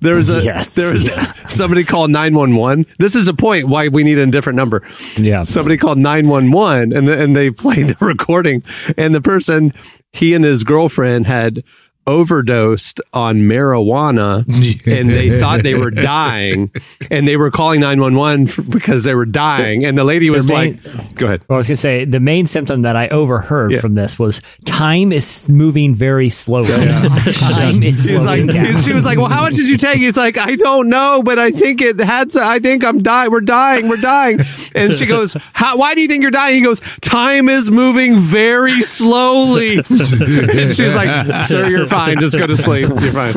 [0.00, 1.24] There was a Yes, there was yeah.
[1.48, 2.86] somebody called nine one one.
[2.98, 4.82] This is a point why we need a different number.
[5.16, 5.42] Yeah.
[5.42, 8.62] somebody called nine one one, and the, and they played the recording,
[8.96, 9.72] and the person
[10.12, 11.62] he and his girlfriend had
[12.10, 14.44] overdosed on marijuana
[14.86, 16.70] and they thought they were dying
[17.10, 20.80] and they were calling 911 f- because they were dying and the lady was main-
[20.84, 23.72] like go ahead Well, I was going to say the main symptom that I overheard
[23.72, 23.80] Yeah.
[23.80, 26.68] from this was time is moving very slowly.
[26.88, 28.80] time is She was slowing like, down.
[28.80, 29.98] she was like, well, how much did you take?
[29.98, 33.30] He's like, I don't know, but I think it had to, I think I'm dying.
[33.30, 33.88] We're dying.
[33.88, 34.40] We're dying.
[34.74, 36.56] And she goes, how, why do you think you're dying?
[36.56, 39.76] He goes, time is moving very slowly.
[39.88, 41.10] and she's like,
[41.46, 41.99] sir, you're fine.
[42.18, 42.88] Just go to sleep.
[42.88, 43.32] You're fine.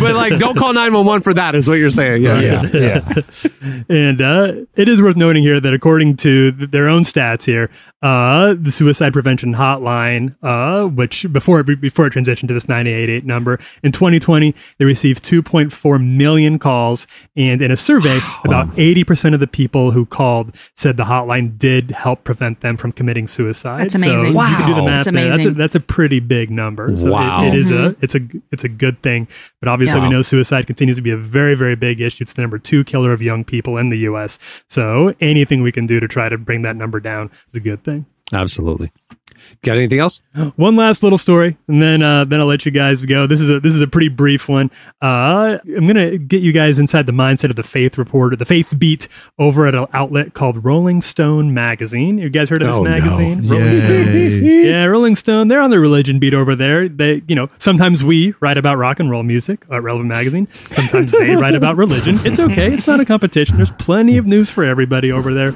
[0.00, 2.22] But like, don't call 911 for that is what you're saying.
[2.22, 2.40] Yeah.
[2.40, 3.22] yeah, yeah.
[3.88, 7.70] And uh, it is worth noting here that according to th- their own stats here,
[8.02, 13.24] uh, the suicide prevention hotline, uh, which before it, before it transitioned to this 988
[13.24, 19.40] number in 2020, they received 2.4 million calls, and in a survey, about 80% of
[19.40, 23.80] the people who called said the hotline did help prevent them from committing suicide.
[23.82, 24.32] That's So amazing.
[24.32, 24.86] you can do the Wow.
[24.86, 25.12] math That's there.
[25.14, 25.54] That's a, amazing.
[25.54, 26.96] that's a pretty big number.
[26.96, 27.44] So it- Wow.
[27.44, 28.04] it is a mm-hmm.
[28.04, 29.28] it's a it's a good thing.
[29.60, 30.08] But obviously, Yeah.
[30.08, 32.22] we know suicide continues to be a very very big issue.
[32.22, 34.38] It's the number two killer of young people in the U.S.
[34.68, 37.82] So anything we can do to try to bring that number down is a good
[37.84, 38.06] thing.
[38.32, 38.92] Absolutely.
[39.62, 40.20] Got anything else?
[40.56, 43.26] One last little story, and then uh, then I'll let you guys go.
[43.26, 44.70] This is a this is a pretty brief one.
[45.00, 48.78] Uh, I'm gonna get you guys inside the mindset of the Faith Reporter, the Faith
[48.78, 52.18] Beat, over at an outlet called Rolling Stone magazine.
[52.18, 52.90] You guys heard of this Oh, no.
[52.90, 53.48] magazine?
[53.48, 54.44] Rolling Stone.
[54.64, 55.48] yeah, Rolling Stone.
[55.48, 56.88] They're on the religion beat over there.
[56.88, 60.46] They, you know, sometimes we write about rock and roll music at Relevant Magazine.
[60.46, 62.14] Sometimes they write about religion.
[62.24, 62.72] It's okay.
[62.72, 63.56] It's not a competition.
[63.56, 65.52] There's plenty of news for everybody over there.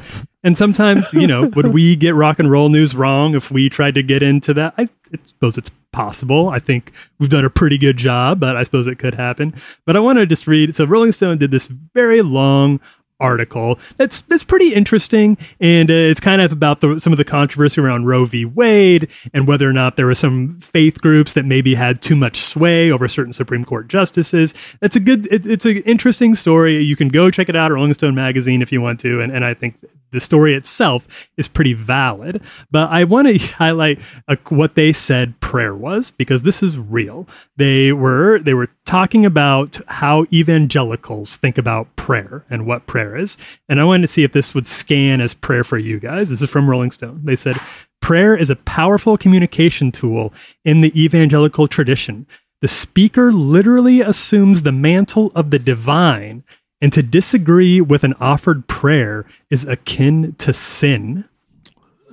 [0.47, 3.97] And sometimes, you know, would we get rock and roll news wrong if we tried
[3.97, 4.75] to get into that?
[4.79, 6.51] I, I suppose it's possible.
[6.51, 9.55] I think we've done a pretty good job, but I suppose it could happen.
[9.87, 10.77] But I want to just read.
[10.77, 12.79] So Rolling Stone did this very long
[13.19, 17.25] article that's that's pretty interesting and uh, it's kind of about the, some of the
[17.25, 18.45] controversy around Roe v.
[18.45, 22.37] Wade and whether or not there were some faith groups that maybe had too much
[22.37, 24.55] sway over certain Supreme Court justices.
[24.81, 26.79] that's a good it, it's an interesting story.
[26.79, 29.45] You can go check it out Rolling Stone magazine if you want to and, and
[29.45, 29.77] I think
[30.11, 32.43] the story itself is pretty valid.
[32.71, 37.29] But I want to highlight uh, what they said prayer was because this is real.
[37.57, 43.37] They were they were talking about how evangelicals think about prayer and what prayer is.
[43.68, 46.31] And I wanted to see if this would scan as prayer for you guys.
[46.31, 47.22] This is from Rolling Stone.
[47.25, 47.61] They said
[48.01, 50.33] prayer is a powerful communication tool
[50.64, 52.27] in the evangelical tradition.
[52.62, 56.44] The speaker literally assumes the mantle of the divine
[56.81, 61.25] and to disagree with an offered prayer is akin to sin.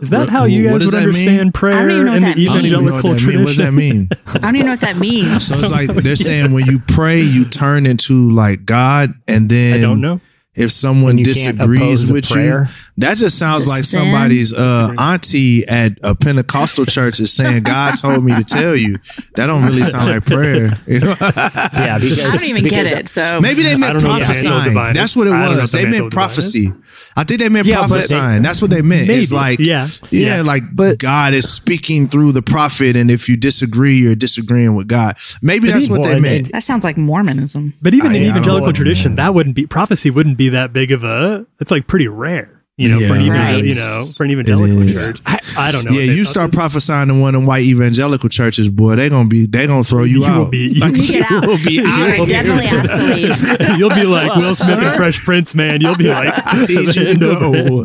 [0.04, 1.04] Is that how you guys would that mean?
[1.04, 2.50] understand prayer even know what in the that means.
[2.50, 3.40] I don't even know evangelical what that mean.
[3.40, 4.10] What does that mean?
[4.28, 5.48] I don't even know what that means.
[5.48, 9.78] So it's like they're saying when you pray, you turn into like God, and then
[9.78, 10.20] I don't know.
[10.56, 12.66] If someone When you can't disagrees with you,
[12.98, 14.02] that just sounds like sin.
[14.02, 18.98] somebody's uh, auntie at a Pentecostal church is saying, "God told me to tell you."
[19.36, 20.78] That don't really sound like prayer.
[20.88, 21.16] You know?
[21.20, 23.08] Yeah, because I don't even get it.
[23.08, 24.64] So Maybe they meant don't know what the mantle prophesying.
[24.66, 24.94] divine.
[24.94, 25.72] That's what it I don't know what was.
[25.72, 26.72] the They meant prophecy.
[27.16, 28.42] I think they meant Yeah, but they- prophesying.
[28.44, 29.10] That's what they meant.
[29.10, 29.42] It's Maybe.
[29.42, 29.88] like, Yeah.
[30.12, 30.42] yeah, Yeah.
[30.42, 34.88] like But- God is speaking through the prophet, and if you disagree, you're disagreeing with
[34.88, 35.16] God.
[35.42, 36.52] Maybe that's what they meant.
[36.52, 37.74] that sounds like Mormonism.
[37.82, 40.10] But even I- in I evangelical tradition, that wouldn't be prophecy.
[40.12, 41.46] Wouldn't be that big of a.
[41.60, 43.26] It's like pretty rare, you know, for an Yeah.
[43.28, 43.64] even, Right.
[43.66, 45.20] you know, for an evangelical church.
[45.26, 45.92] I, I don't know.
[45.92, 49.28] Yeah, you start this- prophesying in one of them white evangelical churches, boy, they gonna
[49.30, 50.40] be they gonna throw you, You out.
[50.46, 50.58] will be.
[50.60, 51.46] You, You get out.
[51.48, 53.78] will be You out of definitely has to leave.
[53.80, 55.82] you'll be like Will Smith and Fresh Prince, man.
[55.82, 57.84] You'll be like, I need you to go.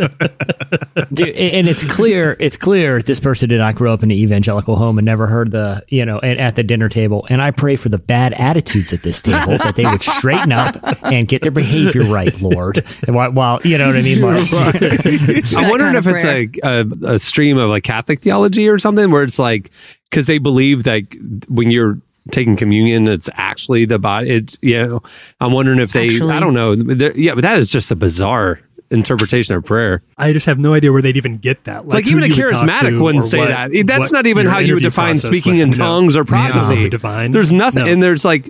[1.13, 4.77] Dude, and it's clear it's clear this person did not grow up in an evangelical
[4.77, 7.77] home and never heard the you know at, at the dinner table and i pray
[7.77, 11.51] for the bad attitudes at this table that they would straighten up and get their
[11.53, 14.43] behavior right lord and while, while you know what i mean like
[15.57, 19.23] I'm wondering if it's a, a a stream of like Catholic theology or something where
[19.23, 19.71] it's like
[20.11, 21.03] because they believe that
[21.49, 24.31] when you're taking communion, it's actually the body.
[24.31, 25.03] It's you know,
[25.41, 26.07] I'm wondering if they.
[26.07, 26.35] Actually.
[26.35, 26.73] I don't know.
[27.15, 30.03] Yeah, but that is just a bizarre interpretation of prayer.
[30.17, 31.87] I just have no idea where they'd even get that.
[31.87, 33.85] Like, who even a you would talk charismatic wouldn't say what- that.
[33.87, 35.77] That's not even how you would define speaking in No.
[35.77, 36.25] tongues or Yeah.
[36.51, 36.89] prophecy.
[36.89, 37.31] Divine.
[37.31, 37.93] There's nothing, No.
[37.93, 38.49] and there's like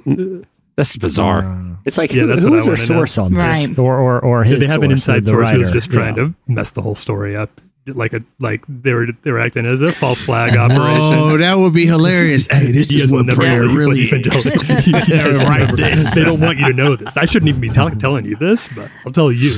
[0.77, 1.68] that's bizarre.
[1.89, 2.85] It's like Yeah, who, that's who what their wanna know.
[2.87, 3.79] source on this Right.
[3.79, 6.25] or or, or Yeah, his they have an inside source who's just trying Yeah.
[6.27, 7.61] to mess the whole story up.
[7.97, 10.79] Like a like they were they were acting as a false flag operation.
[11.01, 12.47] Oh, that would be hilarious.
[12.59, 14.87] Hey, this You is what never prayer really evangelicals- is.
[14.87, 16.15] you guys will Right never- this.
[16.15, 17.17] They don't want you to know this.
[17.17, 19.49] I shouldn't even be tell- telling you this, but I'll tell you.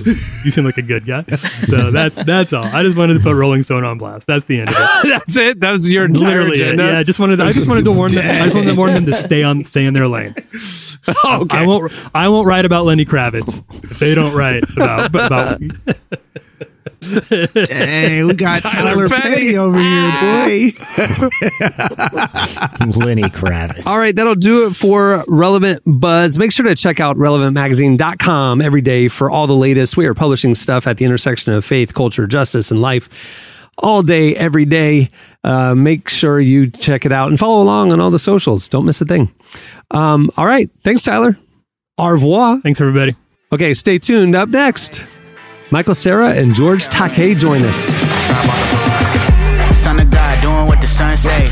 [0.45, 1.23] You seem like a good guy.
[1.23, 2.65] So that's that's all.
[2.65, 4.27] I just wanted to put Rolling Stone on blast.
[4.27, 5.09] That's the end of it.
[5.09, 5.61] That's it.
[5.61, 6.61] That was your entire Literally, it.
[6.63, 6.85] agenda.
[6.87, 6.99] yeah.
[6.99, 7.37] I just wanted.
[7.37, 8.25] to, I just wanted to warn them.
[8.25, 10.35] I just wanted to warn them to stay on, stay in their lane.
[10.39, 11.59] okay.
[11.59, 11.93] I won't.
[12.15, 15.61] I won't write about Lenny Kravitz if they don't write about about.
[17.03, 19.31] Hey, we got Tyler Tyler, Petty.
[19.31, 20.71] Petty over here, boy.
[23.05, 23.87] Lenny Kravitz.
[23.87, 26.37] All right, that'll do it for Relevant Buzz.
[26.39, 29.97] Make sure to check out relevantmagazine.com every day for all the latest.
[29.97, 34.35] We are publishing stuff at the intersection of faith, culture, justice, and life all day,
[34.37, 35.09] every day.
[35.43, 38.69] Uh, make sure you check it out and follow along on all the socials.
[38.69, 39.33] Don't miss a thing.
[39.91, 40.71] Um, all right.
[40.85, 41.39] Thanks, Tyler.
[41.97, 42.61] Au revoir.
[42.61, 43.15] Thanks, everybody.
[43.53, 44.37] Okay, stay tuned.
[44.37, 45.03] Up next,
[45.73, 47.87] Michael Cera and George Takei join us.
[49.79, 51.47] Son of God, doing what the sun say.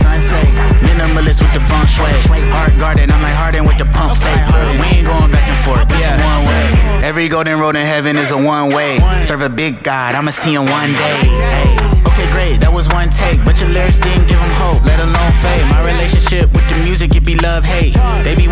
[0.83, 2.11] Minimalist with the feng shui.
[2.51, 4.43] Heart I'm like with the pump fake.
[4.83, 7.07] We ain't going back and forth, one way.
[7.07, 8.99] Every golden road in heaven is a one way.
[9.23, 11.99] Serve a big God, I'ma see him one day.
[12.35, 15.63] Great, that was one take, but your lyrics didn't give hope, let alone fade.
[15.71, 17.95] My relationship with the music, it be love hate.
[18.23, 18.48] They be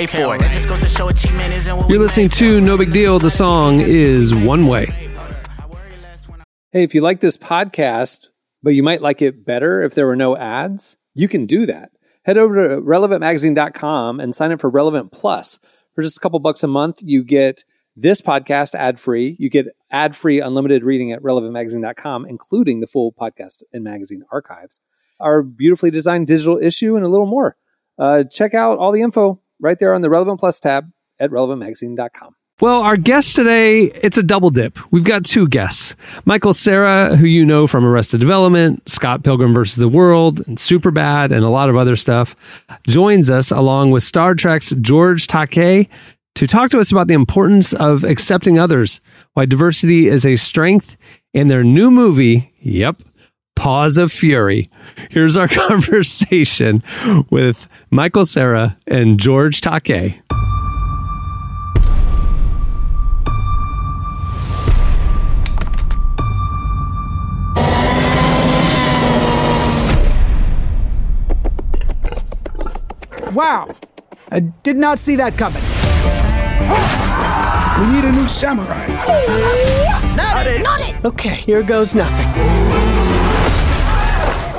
[0.00, 0.38] life that I prayed for.
[0.38, 3.18] That just goes to show achievement isn't what You're listening to No Big Deal.
[3.18, 4.86] The song is One Way.
[6.72, 8.28] Hey, if you like this podcast,
[8.62, 11.90] but you might like it better if there were no ads, you can do that.
[12.24, 15.58] Head over to relevantmagazine.com and sign up for Relevant Plus.
[15.94, 17.64] For just a couple bucks a month, you get
[17.96, 19.36] this podcast ad free.
[19.38, 24.80] You get ad free unlimited reading at relevantmagazine.com, including the full podcast and magazine archives,
[25.18, 27.56] our beautifully designed digital issue, and a little more.
[27.98, 32.34] Uh, check out all the info right there on the Relevant Plus tab at relevantmagazine.com.
[32.60, 34.78] Well, our guest today, it's a double dip.
[34.92, 35.94] We've got two guests.
[36.26, 41.32] Michael Cera, who you know from Arrested Development, Scott Pilgrim versus the World, and Superbad,
[41.32, 42.36] and a lot of other stuff,
[42.86, 45.88] joins us along with Star Trek's George Takei
[46.34, 49.00] to talk to us about the importance of accepting others,
[49.32, 50.98] why diversity is a strength,
[51.32, 53.00] and their new movie, yep,
[53.60, 54.70] Paws of Fury.
[55.10, 56.82] Here's our conversation
[57.28, 60.22] with Michael Cera and George Takei.
[73.34, 73.68] Wow.
[74.30, 75.62] I did not see that coming.
[77.78, 78.86] We need a new samurai.
[80.16, 80.62] Not it!
[80.62, 81.04] Not it!
[81.04, 82.99] Okay, here goes nothing.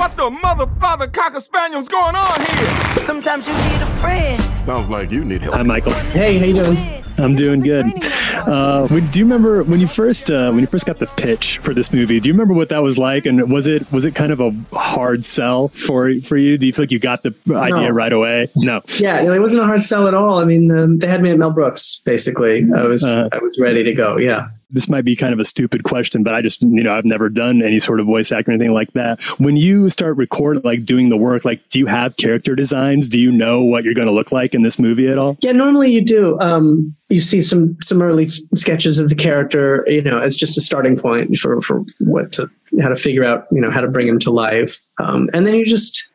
[0.02, 2.96] What the mother, father, cocker spaniel's going on here?
[3.06, 4.42] Sometimes you need a friend.
[4.64, 5.54] Sounds like you need help.
[5.54, 5.92] Hi, Michael.
[5.92, 7.04] Hey, how you doing?
[7.18, 7.86] I'm doing good.
[8.34, 11.58] Uh, when, do you remember when you first uh, when you first got the pitch
[11.58, 12.18] for this movie?
[12.18, 13.26] Do you remember what that was like?
[13.26, 16.58] And was it was it kind of a hard sell for for you?
[16.58, 17.90] Do you feel like you got the idea No.
[17.90, 18.48] right away?
[18.56, 18.80] No.
[18.98, 20.40] Yeah, it wasn't a hard sell at all.
[20.40, 22.00] I mean, um, they had me at Mel Brooks.
[22.04, 24.16] Basically, I was Uh, I was ready to go.
[24.16, 24.48] Yeah.
[24.72, 27.28] This might be kind of a stupid question, but I just you know I've never
[27.28, 29.22] done any sort of voice acting or anything like that.
[29.38, 33.08] When you start recording, like doing the work, like do you have character designs?
[33.08, 35.36] Do you know what you're going to look like in this movie at all?
[35.42, 36.38] Yeah, normally you do.
[36.40, 40.56] Um, you see some some early s- sketches of the character, you know, as just
[40.56, 42.48] a starting point for for what to
[42.80, 45.54] how to figure out, you know, how to bring him to life, um, and then
[45.54, 46.06] you just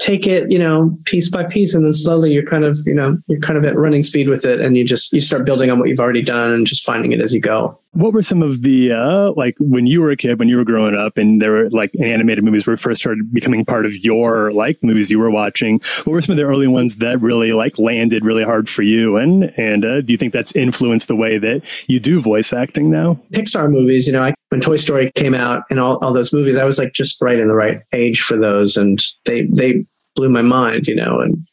[0.00, 3.16] take it, you know, piece by piece, and then slowly you're kind of, you know,
[3.28, 5.78] you're kind of at running speed with it, and you just you start building on
[5.78, 7.78] what you've already done and just finding it as you go.
[7.94, 10.64] What were some of the uh, like when you were a kid, when you were
[10.64, 14.52] growing up, and there were like animated movies were first started becoming part of your
[14.52, 15.80] like movies you were watching?
[16.04, 19.16] What were some of the early ones that really like landed really hard for you?
[19.16, 22.90] And and uh, do you think that's influenced the way that you do voice acting
[22.90, 23.20] now?
[23.32, 26.56] Pixar movies, you know, I, when Toy Story came out and all, all those movies,
[26.56, 28.76] I was like just right in the right age for those.
[28.76, 31.44] And they, they blew my mind, you know, and,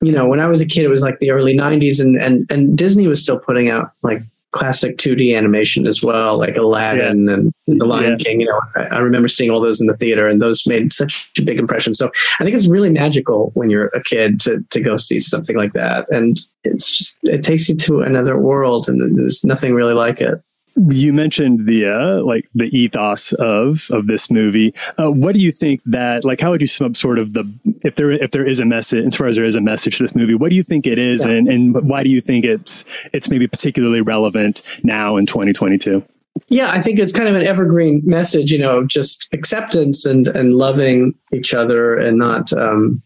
[0.00, 2.46] you know, when I was a kid, it was like the early nineties and, and,
[2.50, 4.22] and Disney was still putting out like
[4.56, 8.16] classic 2D animation as well, like Aladdin and The Lion Yeah.
[8.16, 10.94] King, you know, I, I remember seeing all those in the theater and those made
[10.94, 11.92] such a big impression.
[11.92, 15.56] So I think it's really magical when you're a kid to, to go see something
[15.56, 16.08] like that.
[16.10, 20.40] And it's just, it takes you to another world and there's nothing really like it.
[20.76, 24.74] You mentioned the uh, like the ethos of of this movie.
[24.98, 26.40] Uh, what do you think that like?
[26.40, 27.50] How would you sum up sort of the
[27.82, 30.04] if there if there is a message as far as there is a message to
[30.04, 30.34] this movie?
[30.34, 31.32] What do you think it is, Yeah.
[31.32, 32.84] and and why do you think it's
[33.14, 36.04] it's maybe particularly relevant now in 2022?
[36.48, 40.28] Yeah, I think it's kind of an evergreen message, you know, of just acceptance and
[40.28, 43.00] and loving each other and not um,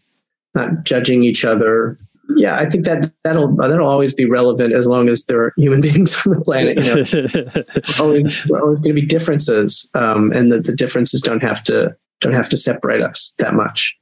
[0.55, 1.95] not judging each other.
[2.35, 5.81] Yeah, I think that that'll that'll always be relevant as long as there are human
[5.81, 6.83] beings on the planet.
[6.83, 11.43] You know, always, we're always going to be differences, um, and that the differences don't
[11.43, 13.95] have to don't have to separate us that much.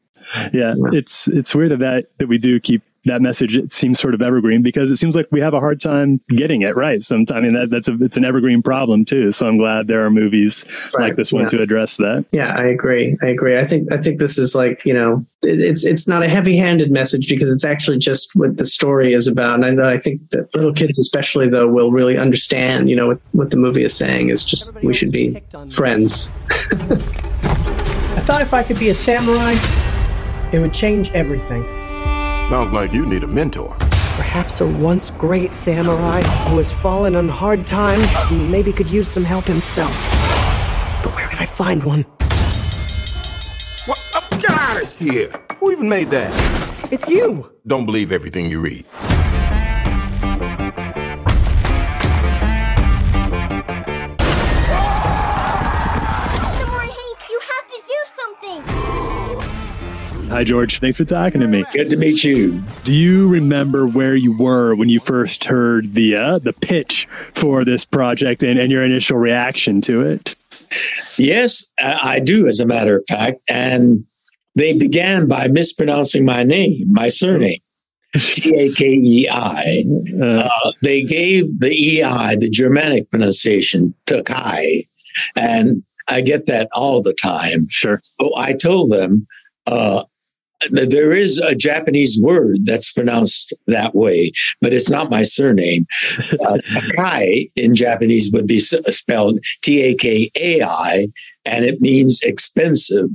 [0.54, 3.56] Yeah, it's it's weird that, that that we do keep that message.
[3.56, 6.62] It seems sort of evergreen because it seems like we have a hard time getting
[6.62, 7.02] it right.
[7.02, 9.32] Sometimes I mean that, that's a it's an evergreen problem too.
[9.32, 11.50] So I'm glad there are movies like this one yeah.
[11.50, 12.26] to address that.
[12.32, 13.18] Yeah, I agree.
[13.22, 13.58] I agree.
[13.58, 16.58] I think I think this is like you know it, it's it's not a heavy
[16.58, 20.30] handed message because it's actually just what the story is about, and I, I think
[20.32, 23.96] that little kids especially though will really understand you know what what the movie is
[23.96, 25.42] saying is just we should be
[25.72, 26.30] friends.
[28.12, 29.56] I thought if I could be a samurai,
[30.52, 31.79] it would change everything.
[32.50, 33.76] Sounds like you need a mentor.
[34.18, 39.08] Perhaps a once great samurai who has fallen on hard times and maybe could use
[39.08, 39.92] some help himself.
[41.04, 42.02] But where can I find one?
[43.86, 44.04] What?
[44.16, 45.32] Uh, get out of here!
[45.60, 46.34] Who even made that?
[46.92, 47.52] It's you!
[47.68, 48.84] Don't believe everything you read.
[60.30, 61.66] Hi George, thanks for talking to me.
[61.74, 62.64] Good to meet you.
[62.84, 67.66] Do you remember where you were when you first heard the uh, the pitch for
[67.66, 70.36] this project and, and your initial reaction to it?
[71.18, 73.40] Yes, I I do, as a matter of fact.
[73.50, 74.06] And
[74.56, 77.62] they began by mispronouncing my name, my surname,
[78.16, 79.84] T A K E I.
[80.22, 84.86] Uh, They gave the EI the Germanic pronunciation, Takai.
[85.36, 87.68] And I get that all the time.
[87.70, 88.00] Sure.
[88.22, 89.26] So I told them
[89.68, 90.04] uh,
[90.70, 94.32] there is a Japanese word that's pronounced that way,
[94.62, 95.86] but it's not my surname.
[96.46, 101.08] Uh, Takai in Japanese would be spelled T A K A I,
[101.46, 103.10] and it means expensive.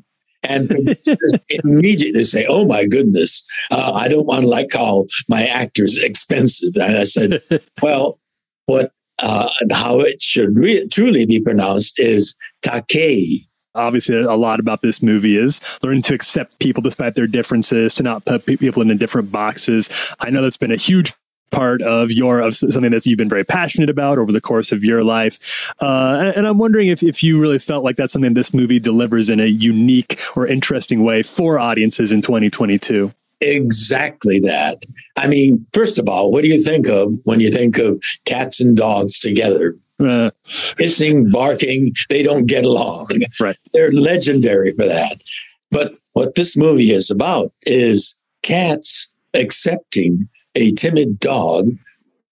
[0.46, 0.70] And
[1.48, 6.74] immediately say, "Oh my goodness, uh, I don't want to like call my actors expensive."
[6.74, 7.40] And I said,
[7.82, 8.18] "Well,
[8.66, 14.82] what uh, how it should re- truly be pronounced is Takei." Obviously, a lot about
[14.82, 18.82] this movie is learning to accept people despite their differences, to not put pe- people
[18.82, 19.90] into different boxes.
[20.20, 21.12] I know that's been a huge
[21.50, 24.82] part of your of something that you've been very passionate about over the course of
[24.82, 25.72] your life.
[25.80, 29.30] Uh, and I'm wondering if, if you really felt like that's something this movie delivers
[29.30, 33.12] in a unique or interesting way for audiences in 2022.
[33.40, 34.82] Exactly that.
[35.16, 38.60] I mean, first of all, what do you think of when you think of cats
[38.60, 39.76] and dogs together?
[40.00, 40.30] Uh,
[40.78, 43.08] Hissing, barking, they don't get along.
[43.38, 43.56] Right.
[43.72, 45.22] They're legendary for that.
[45.70, 51.68] But what this movie is about is cats accepting a timid dog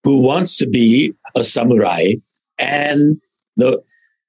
[0.05, 2.15] who wants to be a samurai
[2.59, 3.17] and
[3.57, 3.83] the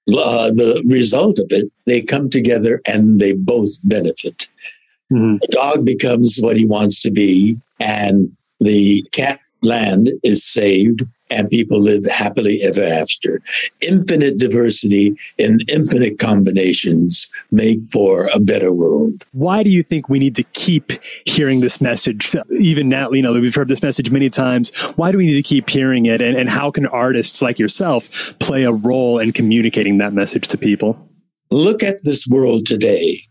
[0.10, 4.48] uh, the result of it they come together and they both benefit
[5.14, 11.04] the dog becomes what he wants to be, and the cat land is saved,
[11.34, 13.42] and people live happily ever after.
[13.82, 19.26] Infinite diversity and infinite combinations make for a better world.
[19.32, 20.92] Why do you think we need to keep
[21.26, 22.36] hearing this message?
[22.60, 24.76] Even now, you know, we've heard this message many times.
[24.96, 26.22] Why do we need to keep hearing it?
[26.22, 30.58] And, and how can artists like yourself play a role in communicating that message to
[30.58, 31.10] people?
[31.52, 33.28] Look at this world today.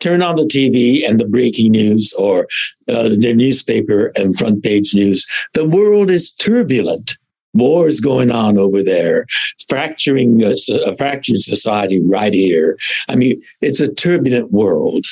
[0.00, 2.46] Turn on the TV and the breaking news or
[2.88, 5.26] uh, the newspaper and front page news.
[5.54, 7.18] The world is turbulent.
[7.58, 9.26] War is going on over there,
[9.68, 10.54] fracturing a,
[10.86, 12.78] a fractured society right here.
[13.08, 15.06] I mean, it's a turbulent world,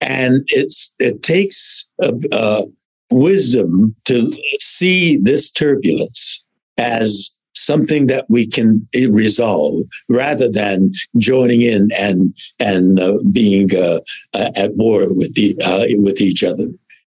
[0.00, 2.62] and it's it takes uh, uh,
[3.10, 6.44] wisdom to see this turbulence
[6.78, 13.74] as something that we can eh, resolve rather than joining in and and uh, being
[13.74, 14.00] uh,
[14.34, 16.66] uh, at war with the uh, with each other.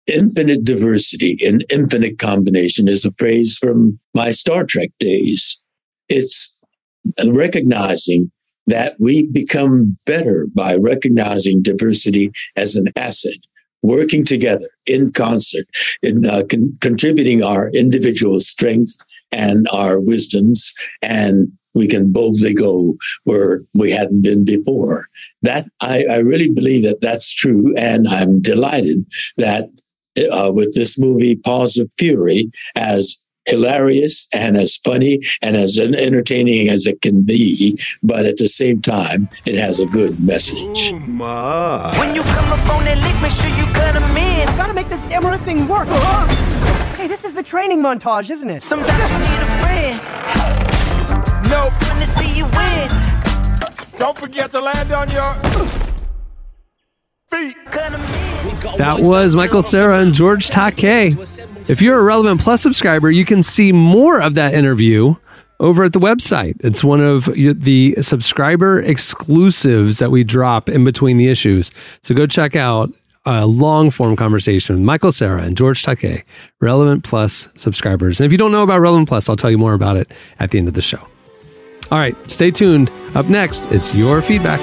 [0.07, 5.61] Infinite diversity and infinite combination is a phrase from my Star Trek days.
[6.09, 6.59] It's
[7.25, 8.31] recognizing
[8.67, 13.37] that we become better by recognizing diversity as an asset,
[13.81, 15.65] working together in concert,
[16.01, 18.97] in uh, con- contributing our individual strengths
[19.31, 22.95] and our wisdoms, and we can boldly go
[23.25, 25.07] where we hadn't been before.
[25.41, 29.05] That I, I really believe that that's true, and I'm delighted
[29.37, 29.69] that
[30.31, 36.69] uh, with this movie, Paws of Fury, as hilarious and as funny and as entertaining
[36.69, 40.91] as it can be, but at the same time, it has a good message.
[40.91, 44.47] When you come up on that lick, make sure you cut them in.
[44.57, 45.87] Gotta make this samurai thing work.
[46.97, 48.63] Hey, this is the training montage, isn't it?
[48.63, 50.01] Sometimes you need a friend.
[51.49, 51.73] Nope.
[51.87, 52.89] When to see you win.
[53.97, 55.33] Don't forget to land on your
[57.29, 57.55] feet.
[58.77, 61.69] That was Michael Cera and George Takei.
[61.69, 65.15] If you're a Relevant Plus subscriber, you can see more of that interview
[65.59, 66.55] over at the website.
[66.59, 71.71] It's one of the subscriber exclusives that we drop in between the issues.
[72.03, 72.93] So go check out
[73.25, 76.23] a long form conversation with Michael Cera and George Takei,
[76.61, 78.19] Relevant Plus subscribers.
[78.19, 80.51] And if you don't know about Relevant Plus, I'll tell you more about it at
[80.51, 81.07] the end of the show.
[81.91, 82.91] All right, stay tuned.
[83.15, 84.59] Up next, it's your feedback.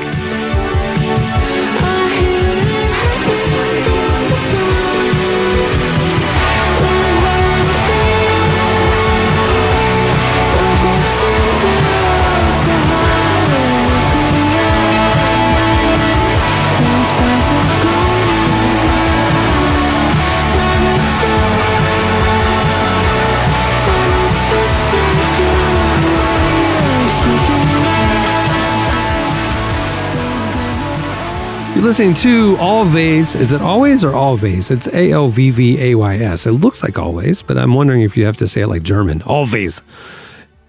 [31.92, 33.38] Listening to Alvvays.
[33.38, 34.70] Is it always or always?
[34.70, 36.46] It's A L V V A Y S.
[36.46, 39.20] It looks like always, but I'm wondering if you have to say it like German.
[39.24, 39.82] Always.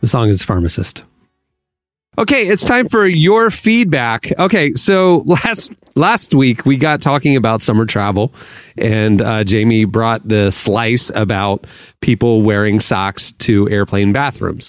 [0.01, 1.03] The song is Pharmacist.
[2.17, 4.37] Okay, it's time for your feedback.
[4.37, 8.33] Okay, so last last week we got talking about summer travel,
[8.77, 11.65] and uh, Jamie brought the slice about
[12.01, 14.67] people wearing socks to airplane bathrooms.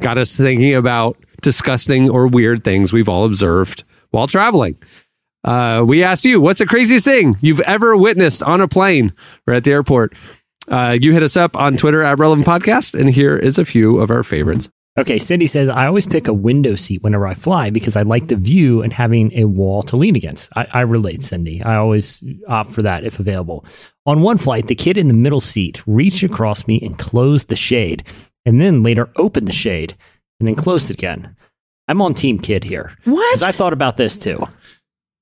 [0.00, 4.76] Got us thinking about disgusting or weird things we've all observed while traveling.
[5.44, 9.12] Uh, we asked you, what's the craziest thing you've ever witnessed on a plane
[9.46, 10.14] or at the airport?
[10.68, 14.00] Uh, you hit us up on Twitter at Relevant Podcast, and here is a few
[14.00, 14.68] of our favorites.
[14.98, 18.28] Okay, Cindy says, I always pick a window seat whenever I fly because I like
[18.28, 20.50] the view and having a wall to lean against.
[20.56, 21.62] I, I relate, Cindy.
[21.62, 23.64] I always opt for that if available.
[24.06, 27.56] On one flight, the kid in the middle seat reached across me and closed the
[27.56, 28.04] shade,
[28.46, 29.94] and then later opened the shade
[30.40, 31.36] and then closed it again.
[31.88, 32.96] I'm on Team Kid here.
[33.04, 33.34] What?
[33.34, 34.48] Because I thought about this too.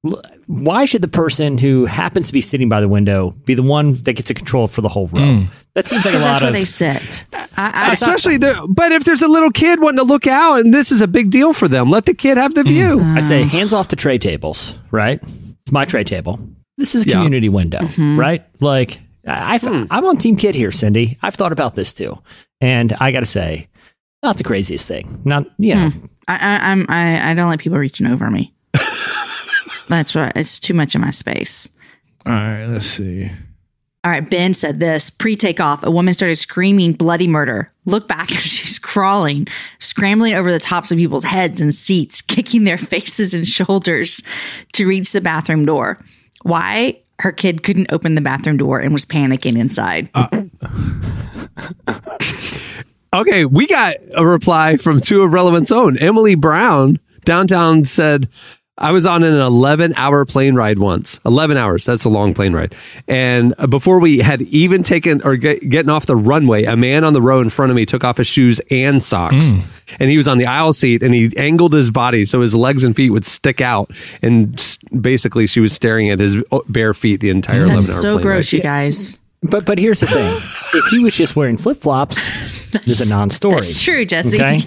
[0.04, 3.62] L- Why should the person who happens to be sitting by the window be the
[3.62, 5.20] one that gets to control for the whole row?
[5.20, 5.44] Hmm.
[5.74, 6.54] That seems like a lot that's where of.
[6.54, 7.24] they sit.
[7.56, 10.72] I, I, Especially, there, but if there's a little kid wanting to look out, and
[10.72, 12.68] this is a big deal for them, let the kid have the hmm.
[12.68, 13.00] view.
[13.00, 15.20] I say hands off the tray tables, right?
[15.22, 16.38] It's my tray table.
[16.76, 17.14] This is a Yeah.
[17.16, 18.18] community window, Mm-hmm.
[18.20, 18.44] right?
[18.60, 19.84] Like I, I've, hmm.
[19.90, 21.18] I'm on Team Kid here, Cindy.
[21.22, 22.18] I've thought about this too,
[22.60, 23.68] and I got to say,
[24.22, 25.22] not the craziest thing.
[25.24, 25.90] Not you know,
[26.28, 28.53] I, I, I'm, I, I don't like people reaching over me.
[29.88, 30.32] That's right.
[30.34, 31.68] It's too much of my space.
[32.26, 33.30] All right, let's see.
[34.04, 35.82] All right, Ben said this pre takeoff.
[35.82, 37.72] A woman started screaming bloody murder.
[37.86, 39.46] Look back and she's crawling,
[39.78, 44.22] scrambling over the tops of people's heads and seats, kicking their faces and shoulders
[44.74, 46.04] to reach the bathroom door.
[46.42, 47.00] Why?
[47.20, 50.10] Her kid couldn't open the bathroom door and was panicking inside.
[50.14, 50.42] Uh,
[53.14, 55.96] okay, we got a reply from two of Relevant's own.
[55.98, 58.28] Emily Brown downtown said,
[58.76, 61.20] I was on an 11 hour plane ride once.
[61.24, 61.84] 11 hours.
[61.86, 62.74] That's a long plane ride.
[63.06, 67.12] And before we had even taken or get, getting off the runway, a man on
[67.12, 69.52] the row in front of me took off his shoes and socks.
[69.52, 69.60] Hmm.
[70.00, 72.82] And he was on the aisle seat and he angled his body so his legs
[72.82, 73.92] and feet would stick out.
[74.22, 74.60] And
[75.00, 78.14] basically, she was staring at his uh, bare feet the entire 11 That's hour so
[78.14, 78.56] plane gross, ride.
[78.56, 79.20] you guys.
[79.44, 80.26] but but here's the thing:
[80.80, 83.56] if he was just wearing flip flops, there's a non-story.
[83.56, 84.36] That's true, Jesse.
[84.36, 84.60] Okay.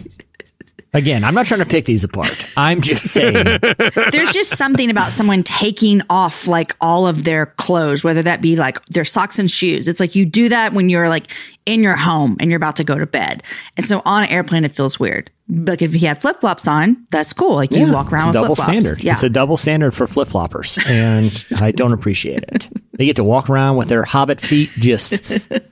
[0.94, 2.46] Again, I'm not trying to pick these apart.
[2.56, 3.34] I'm just saying.
[4.12, 8.56] There's just something about someone taking off like all of their clothes, whether that be
[8.56, 9.88] like their socks and shoes.
[9.88, 11.32] It's like you do that when you're like
[11.66, 13.44] in your home and you're about to go to bed.
[13.76, 15.30] And so on an airplane, it feels weird.
[15.50, 17.56] But if he had flip flops on, that's cool.
[17.56, 18.84] Like you Yeah, walk around it's a with double flip flops.
[18.86, 19.04] standard.
[19.04, 19.14] Yeah.
[19.14, 22.68] It's a double standard for flip floppers, and I don't appreciate it.
[22.94, 25.24] They get to walk around with their hobbit feet just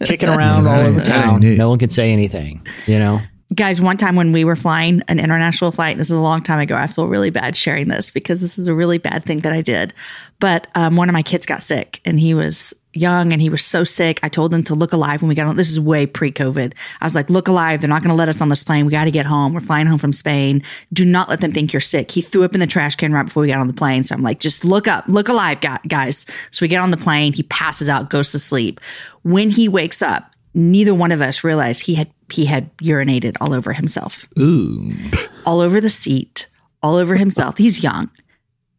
[0.06, 1.42] kicking around all over town.
[1.58, 2.66] No one can say anything.
[2.86, 3.22] You know.
[3.54, 6.60] Guys, one time when we were flying an international flight, this is a long time
[6.60, 6.76] ago.
[6.76, 9.62] I feel really bad sharing this because this is a really bad thing that I
[9.62, 9.94] did.
[10.40, 13.64] But um, one of my kids got sick and he was young and he was
[13.64, 14.20] so sick.
[14.24, 15.58] I told him to look alive when we got on.
[15.58, 16.74] This is way pre COVID.
[17.02, 17.82] I was like, look alive.
[17.82, 18.86] They're not going to let us on this plane.
[18.86, 19.54] We got to get home.
[19.54, 20.64] We're flying home from Spain.
[20.92, 22.10] Do not let them think you're sick.
[22.10, 24.04] He threw up in the trash can right before we got on the plane.
[24.04, 26.26] So I'm like, just look up, look alive, guys.
[26.50, 27.34] So we get on the plane.
[27.34, 28.80] He passes out, goes to sleep.
[29.22, 33.54] When he wakes up, neither one of us realized he had he had urinated all
[33.54, 34.92] over himself Ooh.
[35.46, 36.48] all over the seat,
[36.82, 37.58] all over himself.
[37.58, 38.10] He's young.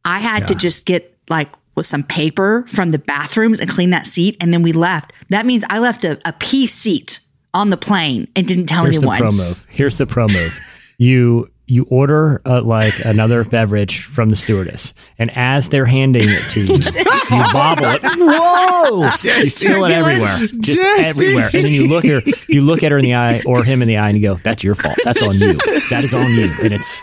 [0.04, 4.06] I had to just get like with some paper from the bathrooms and clean that
[4.06, 5.12] seat, and then we left.
[5.28, 7.20] That means I left a, a pea seat
[7.52, 9.18] on the plane and didn't tell Here's anyone.
[9.18, 9.66] the pro move.
[9.68, 10.58] Here's the pro move.
[10.98, 16.48] You you order uh, like another beverage from the stewardess, and as they're handing it
[16.50, 18.00] to you, you bobble it.
[18.02, 19.08] Whoa!
[19.36, 21.08] You spill it everywhere, just Jesse.
[21.26, 23.82] everywhere, and then you look her, you look at her in the eye or him
[23.82, 24.96] in the eye, and you go, "That's your fault.
[25.04, 25.54] That's on you.
[25.54, 27.02] That is on you." And it's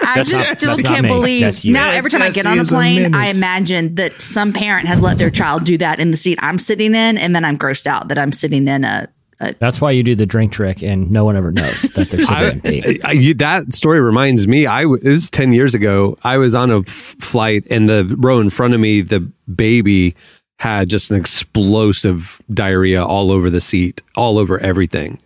[0.00, 1.08] I That's just not- still can't me.
[1.08, 1.64] believe.
[1.64, 5.16] Now, every time I get on a plane, I imagine that some parent has let
[5.18, 8.08] their child do that in the seat I'm sitting in, and then I'm grossed out
[8.08, 9.08] that I'm sitting in a.
[9.42, 12.20] a That's why you do the drink trick, and no one ever knows that they're
[12.62, 13.00] sitting in.
[13.04, 14.66] I, I- that story reminds me.
[14.66, 16.16] I w- it was ten years ago.
[16.22, 16.86] I was on a f-
[17.20, 19.20] flight, and the row in front of me, the
[19.54, 20.14] baby
[20.58, 25.18] had just an explosive diarrhea all over the seat, all over everything,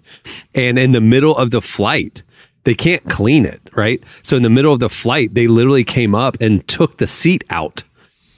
[0.55, 2.23] and in the middle of the flight.
[2.65, 4.03] They can't clean it, right?
[4.25, 7.45] So in the middle of the flight, they literally came up and took the seat
[7.49, 7.85] out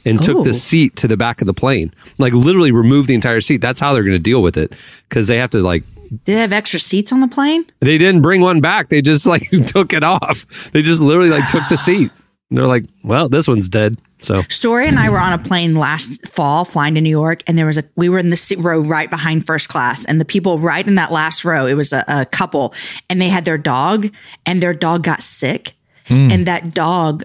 [0.09, 0.45] and took Oh.
[0.45, 1.93] the seat to the back of the plane.
[2.19, 3.59] Like literally removed the entire seat.
[3.61, 4.73] That's how they're going to deal with it
[5.09, 5.85] because they have to like
[6.25, 7.65] Do they have extra seats on the plane?
[7.81, 8.89] they didn't bring one back.
[8.89, 10.71] They just like took it off.
[10.73, 12.11] They just literally like took the seat.
[12.51, 13.99] And they're like, well, this one's dead.
[14.21, 17.57] So Story and I were on a plane last fall flying to New York, and
[17.57, 20.25] there was a we were in the seat row right behind first class, and the
[20.25, 22.75] people right in that last row, it was a, a couple,
[23.09, 24.09] and they had their dog,
[24.45, 25.75] and their dog got sick,
[26.07, 26.33] hmm.
[26.33, 27.23] and that dog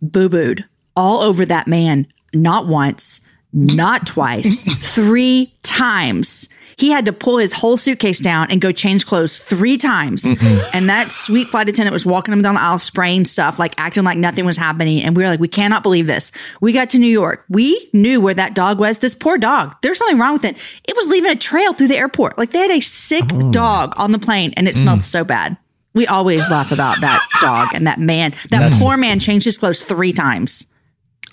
[0.00, 0.64] boo booed
[0.94, 3.20] all over that man, not once,
[3.52, 4.62] not twice,
[4.94, 6.48] three times.
[6.78, 10.22] He had to pull his whole suitcase down and go change clothes three times.
[10.22, 10.70] Mm-hmm.
[10.72, 14.04] And that sweet flight attendant was walking him down the aisle, spraying stuff, like acting
[14.04, 15.02] like nothing was happening.
[15.02, 16.30] And we were like, we cannot believe this.
[16.60, 17.44] We got to New York.
[17.48, 19.00] We knew where that dog was.
[19.00, 19.74] This poor dog.
[19.82, 20.56] There's something wrong with it.
[20.84, 22.38] It was leaving a trail through the airport.
[22.38, 23.50] Like they had a sick oh.
[23.50, 24.80] dog on the plane and it mm.
[24.80, 25.56] smelled so bad.
[25.94, 28.30] We always laugh about that dog and that man.
[28.30, 30.68] That That's- poor man changed his clothes three times.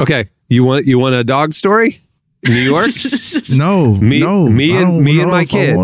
[0.01, 1.99] okay, you want you want a dog story?
[2.43, 2.87] New York?
[3.57, 5.75] No, me, no, me and me and my kid.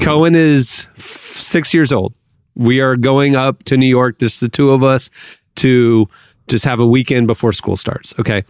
[0.00, 2.14] Cohen is f- six years old.
[2.54, 4.18] We are going up to New York.
[4.18, 5.10] Just the two of us
[5.56, 6.08] to
[6.48, 8.14] just have a weekend before school starts.
[8.18, 8.44] Okay.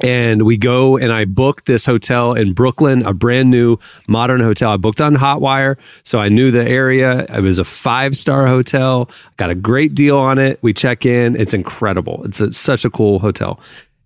[0.00, 4.70] And we go and I book this hotel in Brooklyn, a brand new modern hotel.
[4.72, 5.76] I booked on Hotwire,
[6.06, 7.24] so I knew the area.
[7.24, 9.10] It was a five star hotel.
[9.36, 10.58] Got a great deal on it.
[10.62, 11.34] We check in.
[11.34, 12.22] It's incredible.
[12.24, 13.58] It's a, such a cool hotel.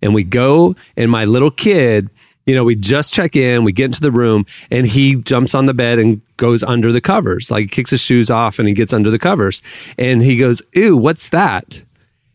[0.03, 2.11] And we go, and my little kid,
[2.47, 5.67] you know, we just check in, we get into the room, and he jumps on
[5.67, 7.51] the bed and goes under the covers.
[7.51, 9.63] Like kicks his shoes off and he gets under the covers.
[9.97, 11.83] And he goes, Ew, what's that?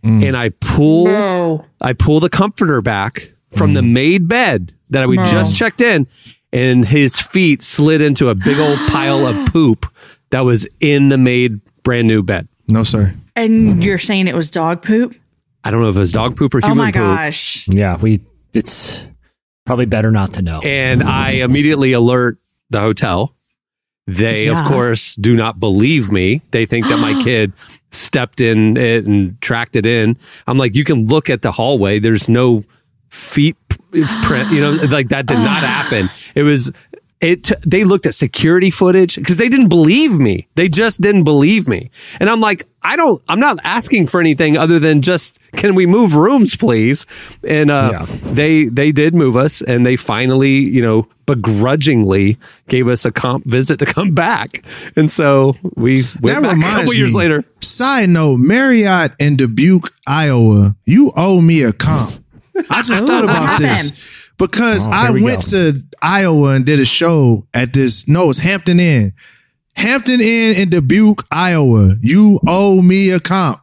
[0.04, 0.24] Mm.
[0.24, 3.92] And I pull I pull the comforter back from the mm.
[3.92, 5.26] made bed that we No.
[5.26, 6.08] just checked in,
[6.54, 9.86] and his feet slid into a big old pile of poop
[10.30, 12.48] that was in the made brand new bed.
[12.68, 13.16] No, sir.
[13.36, 15.16] And you're saying it was dog poop?
[15.68, 16.96] I don't know if it was dog poop or human poop.
[16.96, 17.18] Oh human my poop.
[17.26, 17.68] gosh.
[17.68, 18.22] Yeah, we.
[18.54, 19.06] It's
[19.66, 20.62] probably better not to know.
[20.64, 22.40] And I immediately alert
[22.70, 23.36] the hotel.
[24.08, 26.42] They, of course, do not believe me.
[26.52, 27.52] They think that my kid
[27.92, 30.16] stepped in it and tracked it in.
[30.48, 32.00] I'm like, you can look at the hallway.
[32.00, 32.64] There's no
[33.10, 33.58] feet
[34.24, 34.52] print.
[34.52, 36.10] You know, like that did not happen.
[36.36, 36.72] It was.
[37.20, 37.52] It.
[37.66, 40.48] They looked at security footage because they didn't believe me.
[40.56, 41.90] They just didn't believe me.
[42.20, 43.22] And I'm like, I don't.
[43.28, 47.06] I'm not asking for anything other than just can we move rooms, please?
[47.46, 52.38] And uh, they they did move us, and they finally, you know, begrudgingly
[52.68, 54.64] gave us a comp visit to come back.
[54.96, 57.44] And so we went That back a reminds couple years later.
[57.62, 60.76] Side note: Marriott in Dubuque, Iowa.
[60.86, 62.24] You owe me a comp.
[62.70, 63.70] I just thought what about happened?
[63.70, 65.72] this because Oh, I we went go.
[65.72, 68.08] to Iowa and did a show at this.
[68.08, 69.14] No, it's Hampton Inn.
[69.76, 71.96] Hampton Inn in Dubuque, Iowa.
[72.02, 73.60] You owe me a comp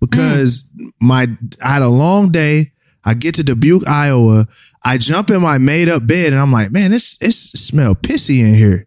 [0.00, 0.68] because
[1.00, 1.28] my
[1.62, 2.72] I had a long day.
[3.04, 4.46] I get to Dubuque, Iowa.
[4.84, 8.40] I jump in my made up bed and I'm like, man, this it smell pissy
[8.40, 8.86] in here.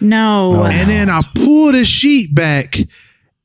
[0.00, 0.64] No.
[0.64, 2.76] And then I pull the sheet back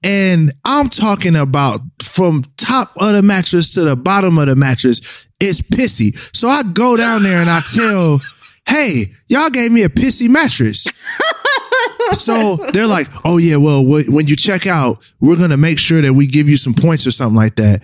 [0.03, 5.27] and I'm talking about from top of the mattress to the bottom of the mattress,
[5.39, 6.15] it's pissy.
[6.35, 8.19] So I go down there and I tell,
[8.67, 10.87] hey, y'all gave me a pissy mattress.
[12.13, 16.13] so they're like, oh yeah, well, when you check out, we're gonna make sure that
[16.13, 17.83] we give you some points or something like that.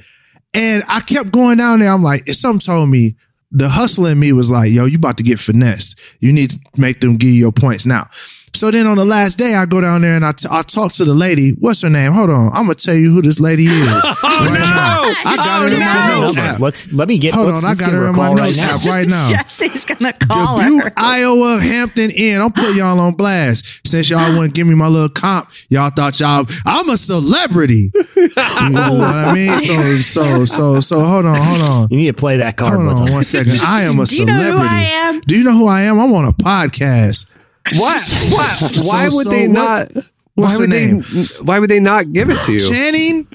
[0.53, 1.91] And I kept going down there.
[1.91, 3.15] I'm like, if something told me,
[3.51, 5.99] the hustle in me was like, yo, you about to get finessed.
[6.19, 8.09] You need to make them give you your points now.
[8.53, 10.91] So then on the last day, I go down there and I, t- I talk
[10.93, 11.51] to the lady.
[11.59, 12.11] What's her name?
[12.13, 12.47] Hold on.
[12.53, 13.93] I'm going to tell you who this lady is.
[14.39, 15.31] Oh, right now.
[15.31, 16.25] I got her in my oh, Number.
[16.25, 16.59] notes app.
[16.59, 17.33] Let's let me get.
[17.33, 17.65] Hold let's- on.
[17.65, 19.29] I let's got her in my recall right notes app right now.
[19.29, 20.91] Jesse's gonna call Dubuque, her.
[20.97, 22.41] Iowa, Hampton Inn.
[22.41, 23.87] I'm putting y'all on blast.
[23.87, 27.91] Since y'all wouldn't give me my little comp, y'all thought y'all I'm a celebrity.
[28.15, 29.53] You know what I mean?
[29.59, 31.87] So so so so hold on, hold on.
[31.89, 33.13] You need to play that card Hold with on them.
[33.15, 33.59] one second.
[33.61, 34.67] I am a Do you know celebrity.
[34.67, 35.19] who I am?
[35.21, 35.99] Do you know who I am?
[35.99, 37.26] I'm on a podcast.
[37.75, 38.03] What?
[38.31, 38.85] What?
[38.85, 40.05] Why So- would so they what- not?
[40.35, 40.99] Why her would name?
[41.01, 41.23] they?
[41.43, 42.59] Why would they not give it to you?
[42.59, 43.27] Channing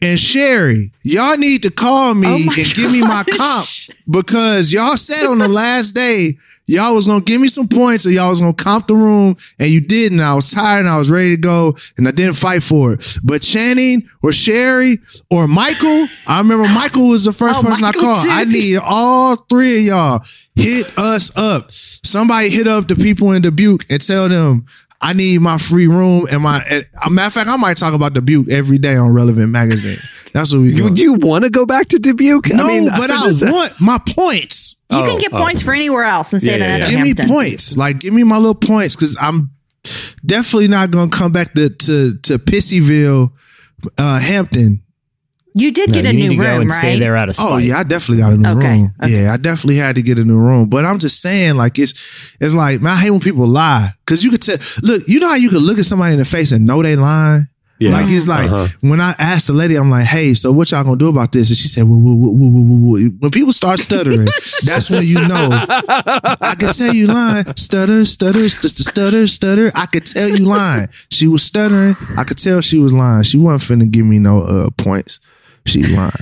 [0.00, 3.66] and Sherry, y'all need to call me Oh my and give me my comp
[4.08, 8.10] because y'all said on the last day Y'all was gonna give me some points, or
[8.10, 10.20] y'all was gonna comp the room, and you didn't.
[10.20, 13.18] I was tired, and I was ready to go, and I didn't fight for it.
[13.22, 14.98] But Channing or Sherry
[15.30, 18.24] or Michael, I remember Michael was the first Oh, person Michael I called.
[18.24, 18.30] too.
[18.30, 20.24] I need all three of y'all
[20.56, 21.70] hit us up.
[21.70, 24.66] Somebody hit up the people in Dubuque and tell them
[25.00, 26.62] I need my free room and my.
[26.68, 29.98] And, a matter of fact, I might talk about Dubuque every day on Relevant Magazine.
[30.32, 30.72] That's what we.
[30.74, 32.48] You, you want to go back to Dubuque?
[32.50, 34.82] No, I mean, but I just- want my points.
[34.90, 35.38] You Oh, can get oh.
[35.38, 37.26] points for anywhere else and say Yeah, that yeah, at Give Hampton.
[37.28, 37.76] me points.
[37.76, 39.50] Like, give me my little points because I'm
[40.24, 43.32] definitely not going to come back to to, to Pissyville,
[43.98, 44.82] uh, Hampton.
[45.58, 46.78] You did No, get you a need new to go room, and right?
[46.78, 47.50] stay there out of spite.
[47.50, 48.92] Oh yeah, I definitely got a new Okay, room.
[49.06, 50.68] Yeah, I definitely had to get a new room.
[50.68, 54.22] But I'm just saying, like it's it's like man, I hate when people lie because
[54.22, 54.58] you could tell.
[54.82, 56.94] Look, you know how you could look at somebody in the face and know they
[56.94, 57.48] lying.
[57.78, 57.92] Yeah.
[57.92, 58.68] Like it's like Uh-huh.
[58.80, 61.48] when I asked the lady, I'm like, "Hey, so what y'all gonna do about this?"
[61.48, 64.24] And she said, "Well, well, well, well, well, well." when people start stuttering,
[64.66, 65.48] that's when you know.
[65.52, 67.44] I could tell you lying.
[67.56, 69.70] Stutter, stutter, st- st- stutter, stutter.
[69.74, 70.88] I could tell you lying.
[71.10, 71.96] She was stuttering.
[72.16, 73.24] I could tell she was lying.
[73.24, 75.20] She wasn't finna give me no uh, points.
[75.66, 76.12] She lying.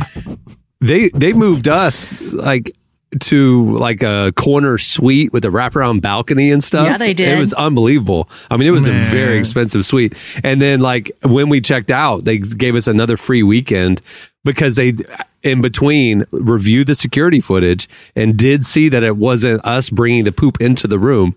[0.80, 2.72] they they moved us like
[3.20, 6.86] to like a corner suite with a wraparound balcony and stuff.
[6.86, 7.36] Yeah, they did.
[7.36, 8.28] It was unbelievable.
[8.51, 10.14] I mean, it was a very expensive suite.
[10.42, 14.01] And then like when we checked out, they gave us another free weekend
[14.45, 14.95] because they
[15.42, 20.32] in between reviewed the security footage and did see that it wasn't us bringing the
[20.32, 21.36] poop into the room.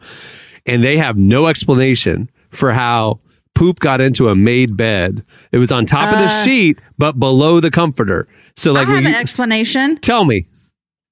[0.65, 3.19] And they have no explanation for how
[3.57, 5.23] poop got into a made bed.
[5.51, 8.27] It was on top of the Uh, sheet, but below the comforter.
[8.55, 9.97] So like, I have when an you- explanation.
[9.97, 10.45] tell me.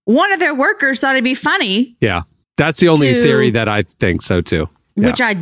[0.05, 2.21] One of their workers thought it'd be funny, Yeah.
[2.57, 4.69] That's the only To- theory that I think so too.
[4.95, 5.07] Yeah.
[5.07, 5.35] which I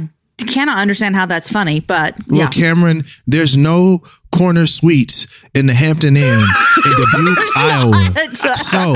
[0.47, 2.47] cannot understand how that's funny, but Well, yeah.
[2.49, 4.01] Cameron, there's no
[4.31, 6.39] corner suites in the Hampton Inn
[6.85, 8.55] in Dubuque, Iowa.
[8.57, 8.93] So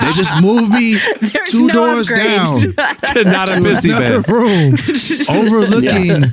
[0.00, 2.26] they just moved me There's two no doors upgrade.
[2.26, 2.60] down
[3.14, 4.28] To not a to pissy another bed.
[4.32, 4.74] room
[5.46, 6.24] overlooking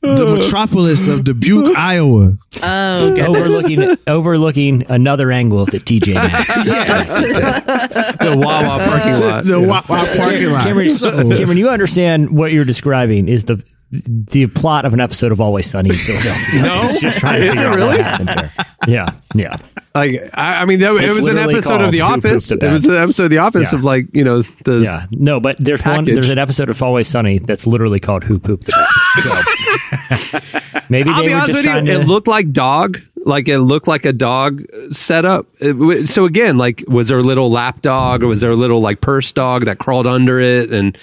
[0.00, 0.36] the uh.
[0.36, 2.34] metropolis of Dubuque, Iowa.
[2.62, 3.28] Oh, goodness.
[3.28, 7.14] overlooking overlooking another angle of the TJ Maxx.
[7.14, 9.44] the Wawa uh, parking lot.
[9.44, 9.82] The Wawa
[10.16, 10.64] parking lot.
[10.64, 15.32] Cameron, So- Cameron, you understand what you're describing is the the plot of an episode
[15.32, 16.62] of Always Sunny in Philadelphia.
[16.62, 16.98] No?
[17.00, 18.66] just trying to Is it out really?
[18.88, 19.36] What happened there.
[19.36, 19.56] Yeah, yeah.
[19.94, 22.50] Like I, I mean, that, it was an episode of The Office.
[22.52, 23.78] It was an episode of The Office Yeah.
[23.78, 26.04] of like you know the Yeah, no, but there's one.
[26.04, 31.10] There's an episode of Always Sunny that's literally called "Who Pooped the Bed." So maybe
[31.10, 31.70] I'll they be were honest just with you.
[31.72, 32.98] trying It looked like dog.
[33.24, 35.46] Like it looked like a dog setup.
[35.60, 38.80] It so again, like was there a little lap dog or was there a little
[38.80, 40.72] like purse dog that crawled under it?
[40.72, 40.96] And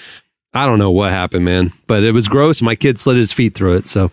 [0.55, 1.73] I don't know what happened, man.
[1.85, 2.61] But it was gross.
[2.61, 3.87] My kid slid his feet through it.
[3.87, 4.09] So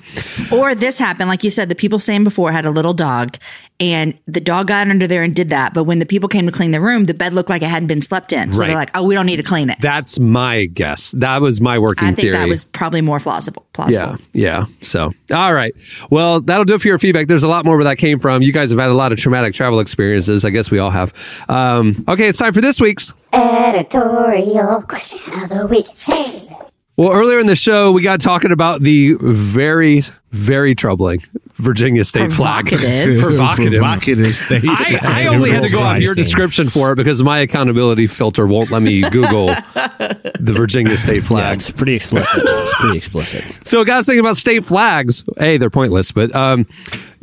[0.52, 3.38] Or this happened, like you said, the people saying before had a little dog,
[3.82, 5.74] and the dog got under there and did that.
[5.74, 7.88] But when the people came to clean the room, the bed looked like it hadn't
[7.88, 8.52] been slept in.
[8.52, 8.66] So Right.
[8.68, 11.10] they're like, "Oh, we don't need to clean it." that's my guess.
[11.12, 12.36] That was my working I think theory.
[12.36, 13.64] that was probably more plausible.
[13.72, 14.16] plausible.
[14.32, 14.64] Yeah, yeah.
[14.82, 15.74] So, all right.
[16.10, 17.26] Well, that'll do it for your feedback.
[17.26, 18.42] There's a lot more where that came from.
[18.42, 20.44] You guys have had a lot of traumatic travel experiences.
[20.44, 21.12] I guess we all have.
[21.48, 23.12] Um, okay, it's time for this week's.
[23.32, 25.86] Editorial question of the week.
[25.98, 26.48] Hey.
[26.96, 31.22] Well, earlier in the show, we got talking about the very, very troubling
[31.54, 32.66] Virginia state flag.
[32.66, 33.20] Provocative.
[33.20, 33.72] Provocative.
[33.80, 34.62] Provocative state.
[34.66, 38.46] I, I only had to go off your description for it because my accountability filter
[38.46, 41.54] won't let me Google the Virginia state Yeah, flag.
[41.56, 42.42] it's pretty explicit.
[42.44, 43.42] It's pretty explicit.
[43.66, 45.24] So, guys, thinking about state flags.
[45.38, 46.66] Hey, they're pointless, but um,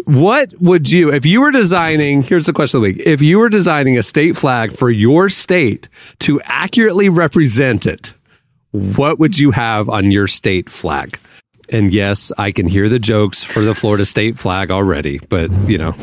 [0.06, 3.04] what would you, if you were designing, here's the question of the week.
[3.06, 5.90] If you were designing a state flag for your state
[6.20, 8.16] to accurately represent it,
[8.72, 11.20] what would you have on your state flag?
[11.70, 15.78] And yes, I can hear the jokes for the Florida state flag already, but you
[15.78, 15.96] know,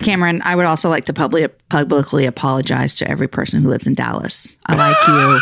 [0.00, 3.94] Cameron, I would also like to publicly publicly apologize to every person who lives in
[3.94, 4.58] Dallas.
[4.66, 5.40] I like you.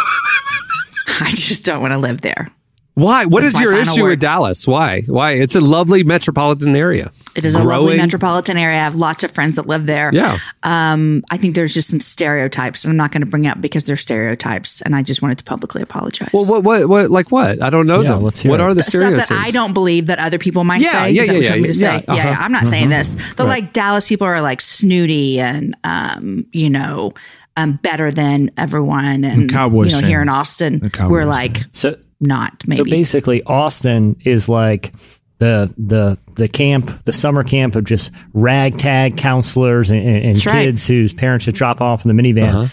[1.27, 2.51] I just don't want to live there.
[2.95, 3.25] Why?
[3.25, 4.11] What That's is your issue word.
[4.11, 4.67] with Dallas?
[4.67, 5.01] Why?
[5.07, 5.33] Why?
[5.33, 7.11] It's a lovely metropolitan area.
[7.35, 8.79] It is a lovely metropolitan area.
[8.79, 10.11] I have lots of friends that live there.
[10.13, 10.39] Yeah.
[10.63, 13.85] Um, I think there's just some stereotypes, and I'm not going to bring up because
[13.85, 16.29] they're stereotypes, and I just wanted to publicly apologize.
[16.35, 17.63] Well, what, what, what, like what?
[17.63, 18.23] I don't know Yeah, them.
[18.25, 18.65] let's hear What it.
[18.65, 19.29] are the stuff stereotypes?
[19.31, 21.11] that I don't believe that other people might Yeah, say.
[21.13, 22.05] yeah, Is that yeah, what you want me to yeah, say?
[22.09, 22.43] yeah, Yeah, yeah, uh-huh.
[22.43, 23.35] I'm not saying this.
[23.35, 27.15] But like Dallas people are like snooty and um, you know,
[27.57, 30.29] um, better than everyone, and, And Cowboys you know, here in.
[30.29, 32.91] Austin, we're like So not So maybe.
[32.91, 34.93] basically, Austin is like
[35.39, 40.47] the the the camp, the summer camp of just ragtag counselors and, and, and That's
[40.47, 40.65] right.
[40.67, 42.73] kids whose parents should drop off in the minivan.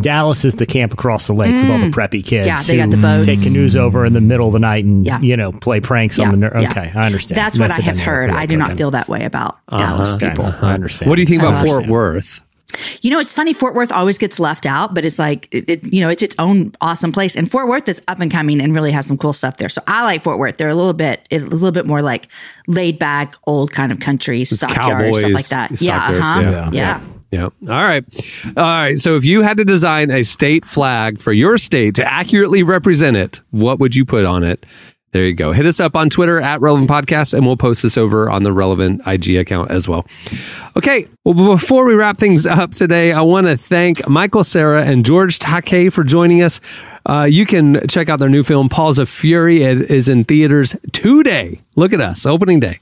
[0.00, 2.46] Dallas is the camp across the lake with all the preppy kids.
[2.46, 2.50] Mm.
[2.50, 3.28] Yeah, they who got the boats.
[3.28, 5.20] Take canoes over in the middle of the night and Yeah.
[5.20, 6.36] you know play pranks Yeah, on the.
[6.38, 6.70] Ner- yeah.
[6.70, 7.36] okay, I understand.
[7.36, 8.30] That's what I have heard.
[8.30, 9.78] I do not feel that way about Uh-huh.
[9.84, 10.46] Dallas Okay, people.
[10.62, 11.10] I understand.
[11.10, 11.90] What do you think about don't Fort understand.
[11.92, 12.40] Worth?
[13.02, 13.52] You know, it's funny.
[13.52, 16.34] Fort Worth always gets left out, but it's like it, it- you know, it's its
[16.38, 17.36] own awesome place.
[17.36, 19.68] And Fort Worth is up and coming and really has some cool stuff there.
[19.68, 20.56] So I like Fort Worth.
[20.56, 22.28] They're a little bit, it's a little bit more like
[22.66, 25.80] laid back, old kind of country stockyards, stuff like that.
[25.82, 26.40] Yeah, uh-huh.
[26.72, 27.00] yeah,
[27.30, 27.44] Yeah.
[27.44, 28.04] All right.
[28.56, 28.98] All right.
[28.98, 33.16] So if you had to design a state flag for your state to accurately represent
[33.16, 34.66] it, what would you put on it?
[35.12, 35.52] There you go.
[35.52, 38.52] Hit us up on Twitter at Relevant Podcast, and we'll post this over on the
[38.52, 40.06] Relevant IG account as well.
[40.74, 41.06] Okay.
[41.24, 45.38] Well, before we wrap things up today, I want to thank Michael Cera and George
[45.38, 46.60] Takei for joining us.
[47.06, 49.62] Uh, you can check out their new film, Paws of Fury.
[49.62, 51.60] It is in theaters today.
[51.76, 52.78] Look at us, opening day.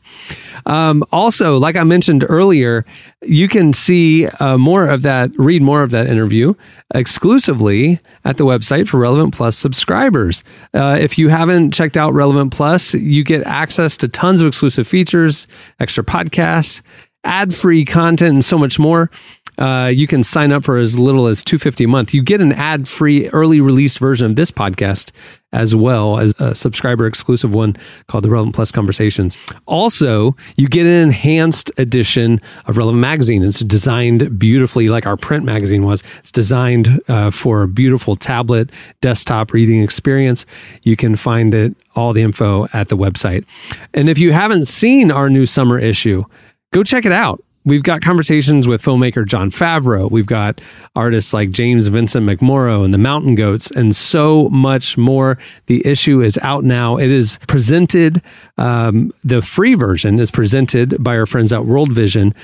[0.66, 2.84] Um, also, like I mentioned earlier,
[3.22, 6.54] you can see uh, more of that, read more of that interview
[6.94, 10.44] exclusively at the website for Relevant Plus subscribers.
[10.74, 14.86] Uh, if you haven't checked out Relevant Plus, you get access to tons of exclusive
[14.86, 15.46] features,
[15.78, 16.82] extra podcasts,
[17.24, 19.10] ad free content, and so much more.
[19.58, 22.14] Uh, you can sign up for as little as 250 a month.
[22.14, 25.10] You get an ad-free early release version of this podcast
[25.52, 27.76] as well as a subscriber exclusive one
[28.06, 29.36] called the Relevant Plus Conversations.
[29.66, 33.42] Also, you get an enhanced edition of Relevant Magazine.
[33.42, 36.02] It's designed beautifully like our print magazine was.
[36.18, 38.70] It's designed uh, for a beautiful tablet
[39.00, 40.46] desktop reading experience.
[40.84, 43.44] You can find it all the info at the website.
[43.92, 46.24] And if you haven't seen our new summer issue,
[46.72, 47.42] go check it out.
[47.64, 50.10] We've got conversations with filmmaker Jon Favreau.
[50.10, 50.62] We've got
[50.96, 55.36] artists like James Vincent McMorrow and the Mountain Goats, and so much more.
[55.66, 56.96] The issue is out now.
[56.96, 58.22] It is presented,
[58.56, 62.34] um, the free version is presented by our friends at World Vision.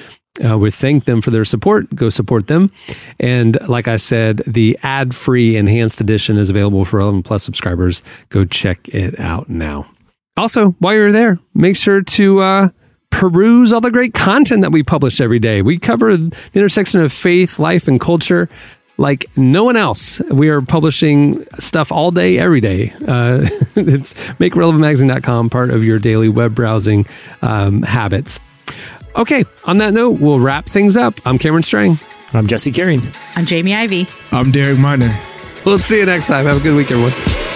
[0.44, 1.94] Uh, we thank them for their support.
[1.94, 2.70] Go support them.
[3.18, 8.02] And like I said, the ad free enhanced edition is available for 11 plus subscribers.
[8.28, 9.86] Go check it out now.
[10.36, 12.68] Also, while you're there, make sure to uh,
[13.10, 15.62] peruse all the great content that we publish every day.
[15.62, 18.48] We cover the intersection of faith, life, and culture
[18.98, 20.20] like no one else.
[20.30, 22.92] We are publishing stuff all day, every day.
[23.06, 23.42] Uh,
[23.76, 27.06] it's makerelevantmagazine.com part of your daily web browsing
[27.42, 28.40] um, habits.
[29.16, 31.14] Okay, on that note, we'll wrap things up.
[31.24, 31.98] I'm Cameron Strang.
[32.32, 33.00] I'm Jesse Carey.
[33.34, 34.06] I'm Jamie Ivey.
[34.32, 35.10] I'm Derek Minor.
[35.64, 36.44] We'll see you next time.
[36.46, 37.55] Have a good week, everyone.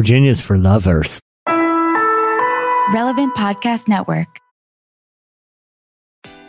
[0.00, 1.20] Virginia's for lovers.
[1.46, 4.28] Relevant Podcast Network.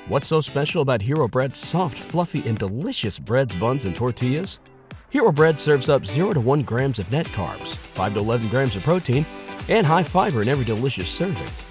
[0.07, 4.59] What's so special about Hero Bread's soft, fluffy, and delicious breads, buns, and tortillas?
[5.09, 8.77] Hero Bread serves up 0 to 1 grams of net carbs, 5 to 11 grams
[8.77, 9.25] of protein,
[9.67, 11.70] and high fiber in every delicious serving.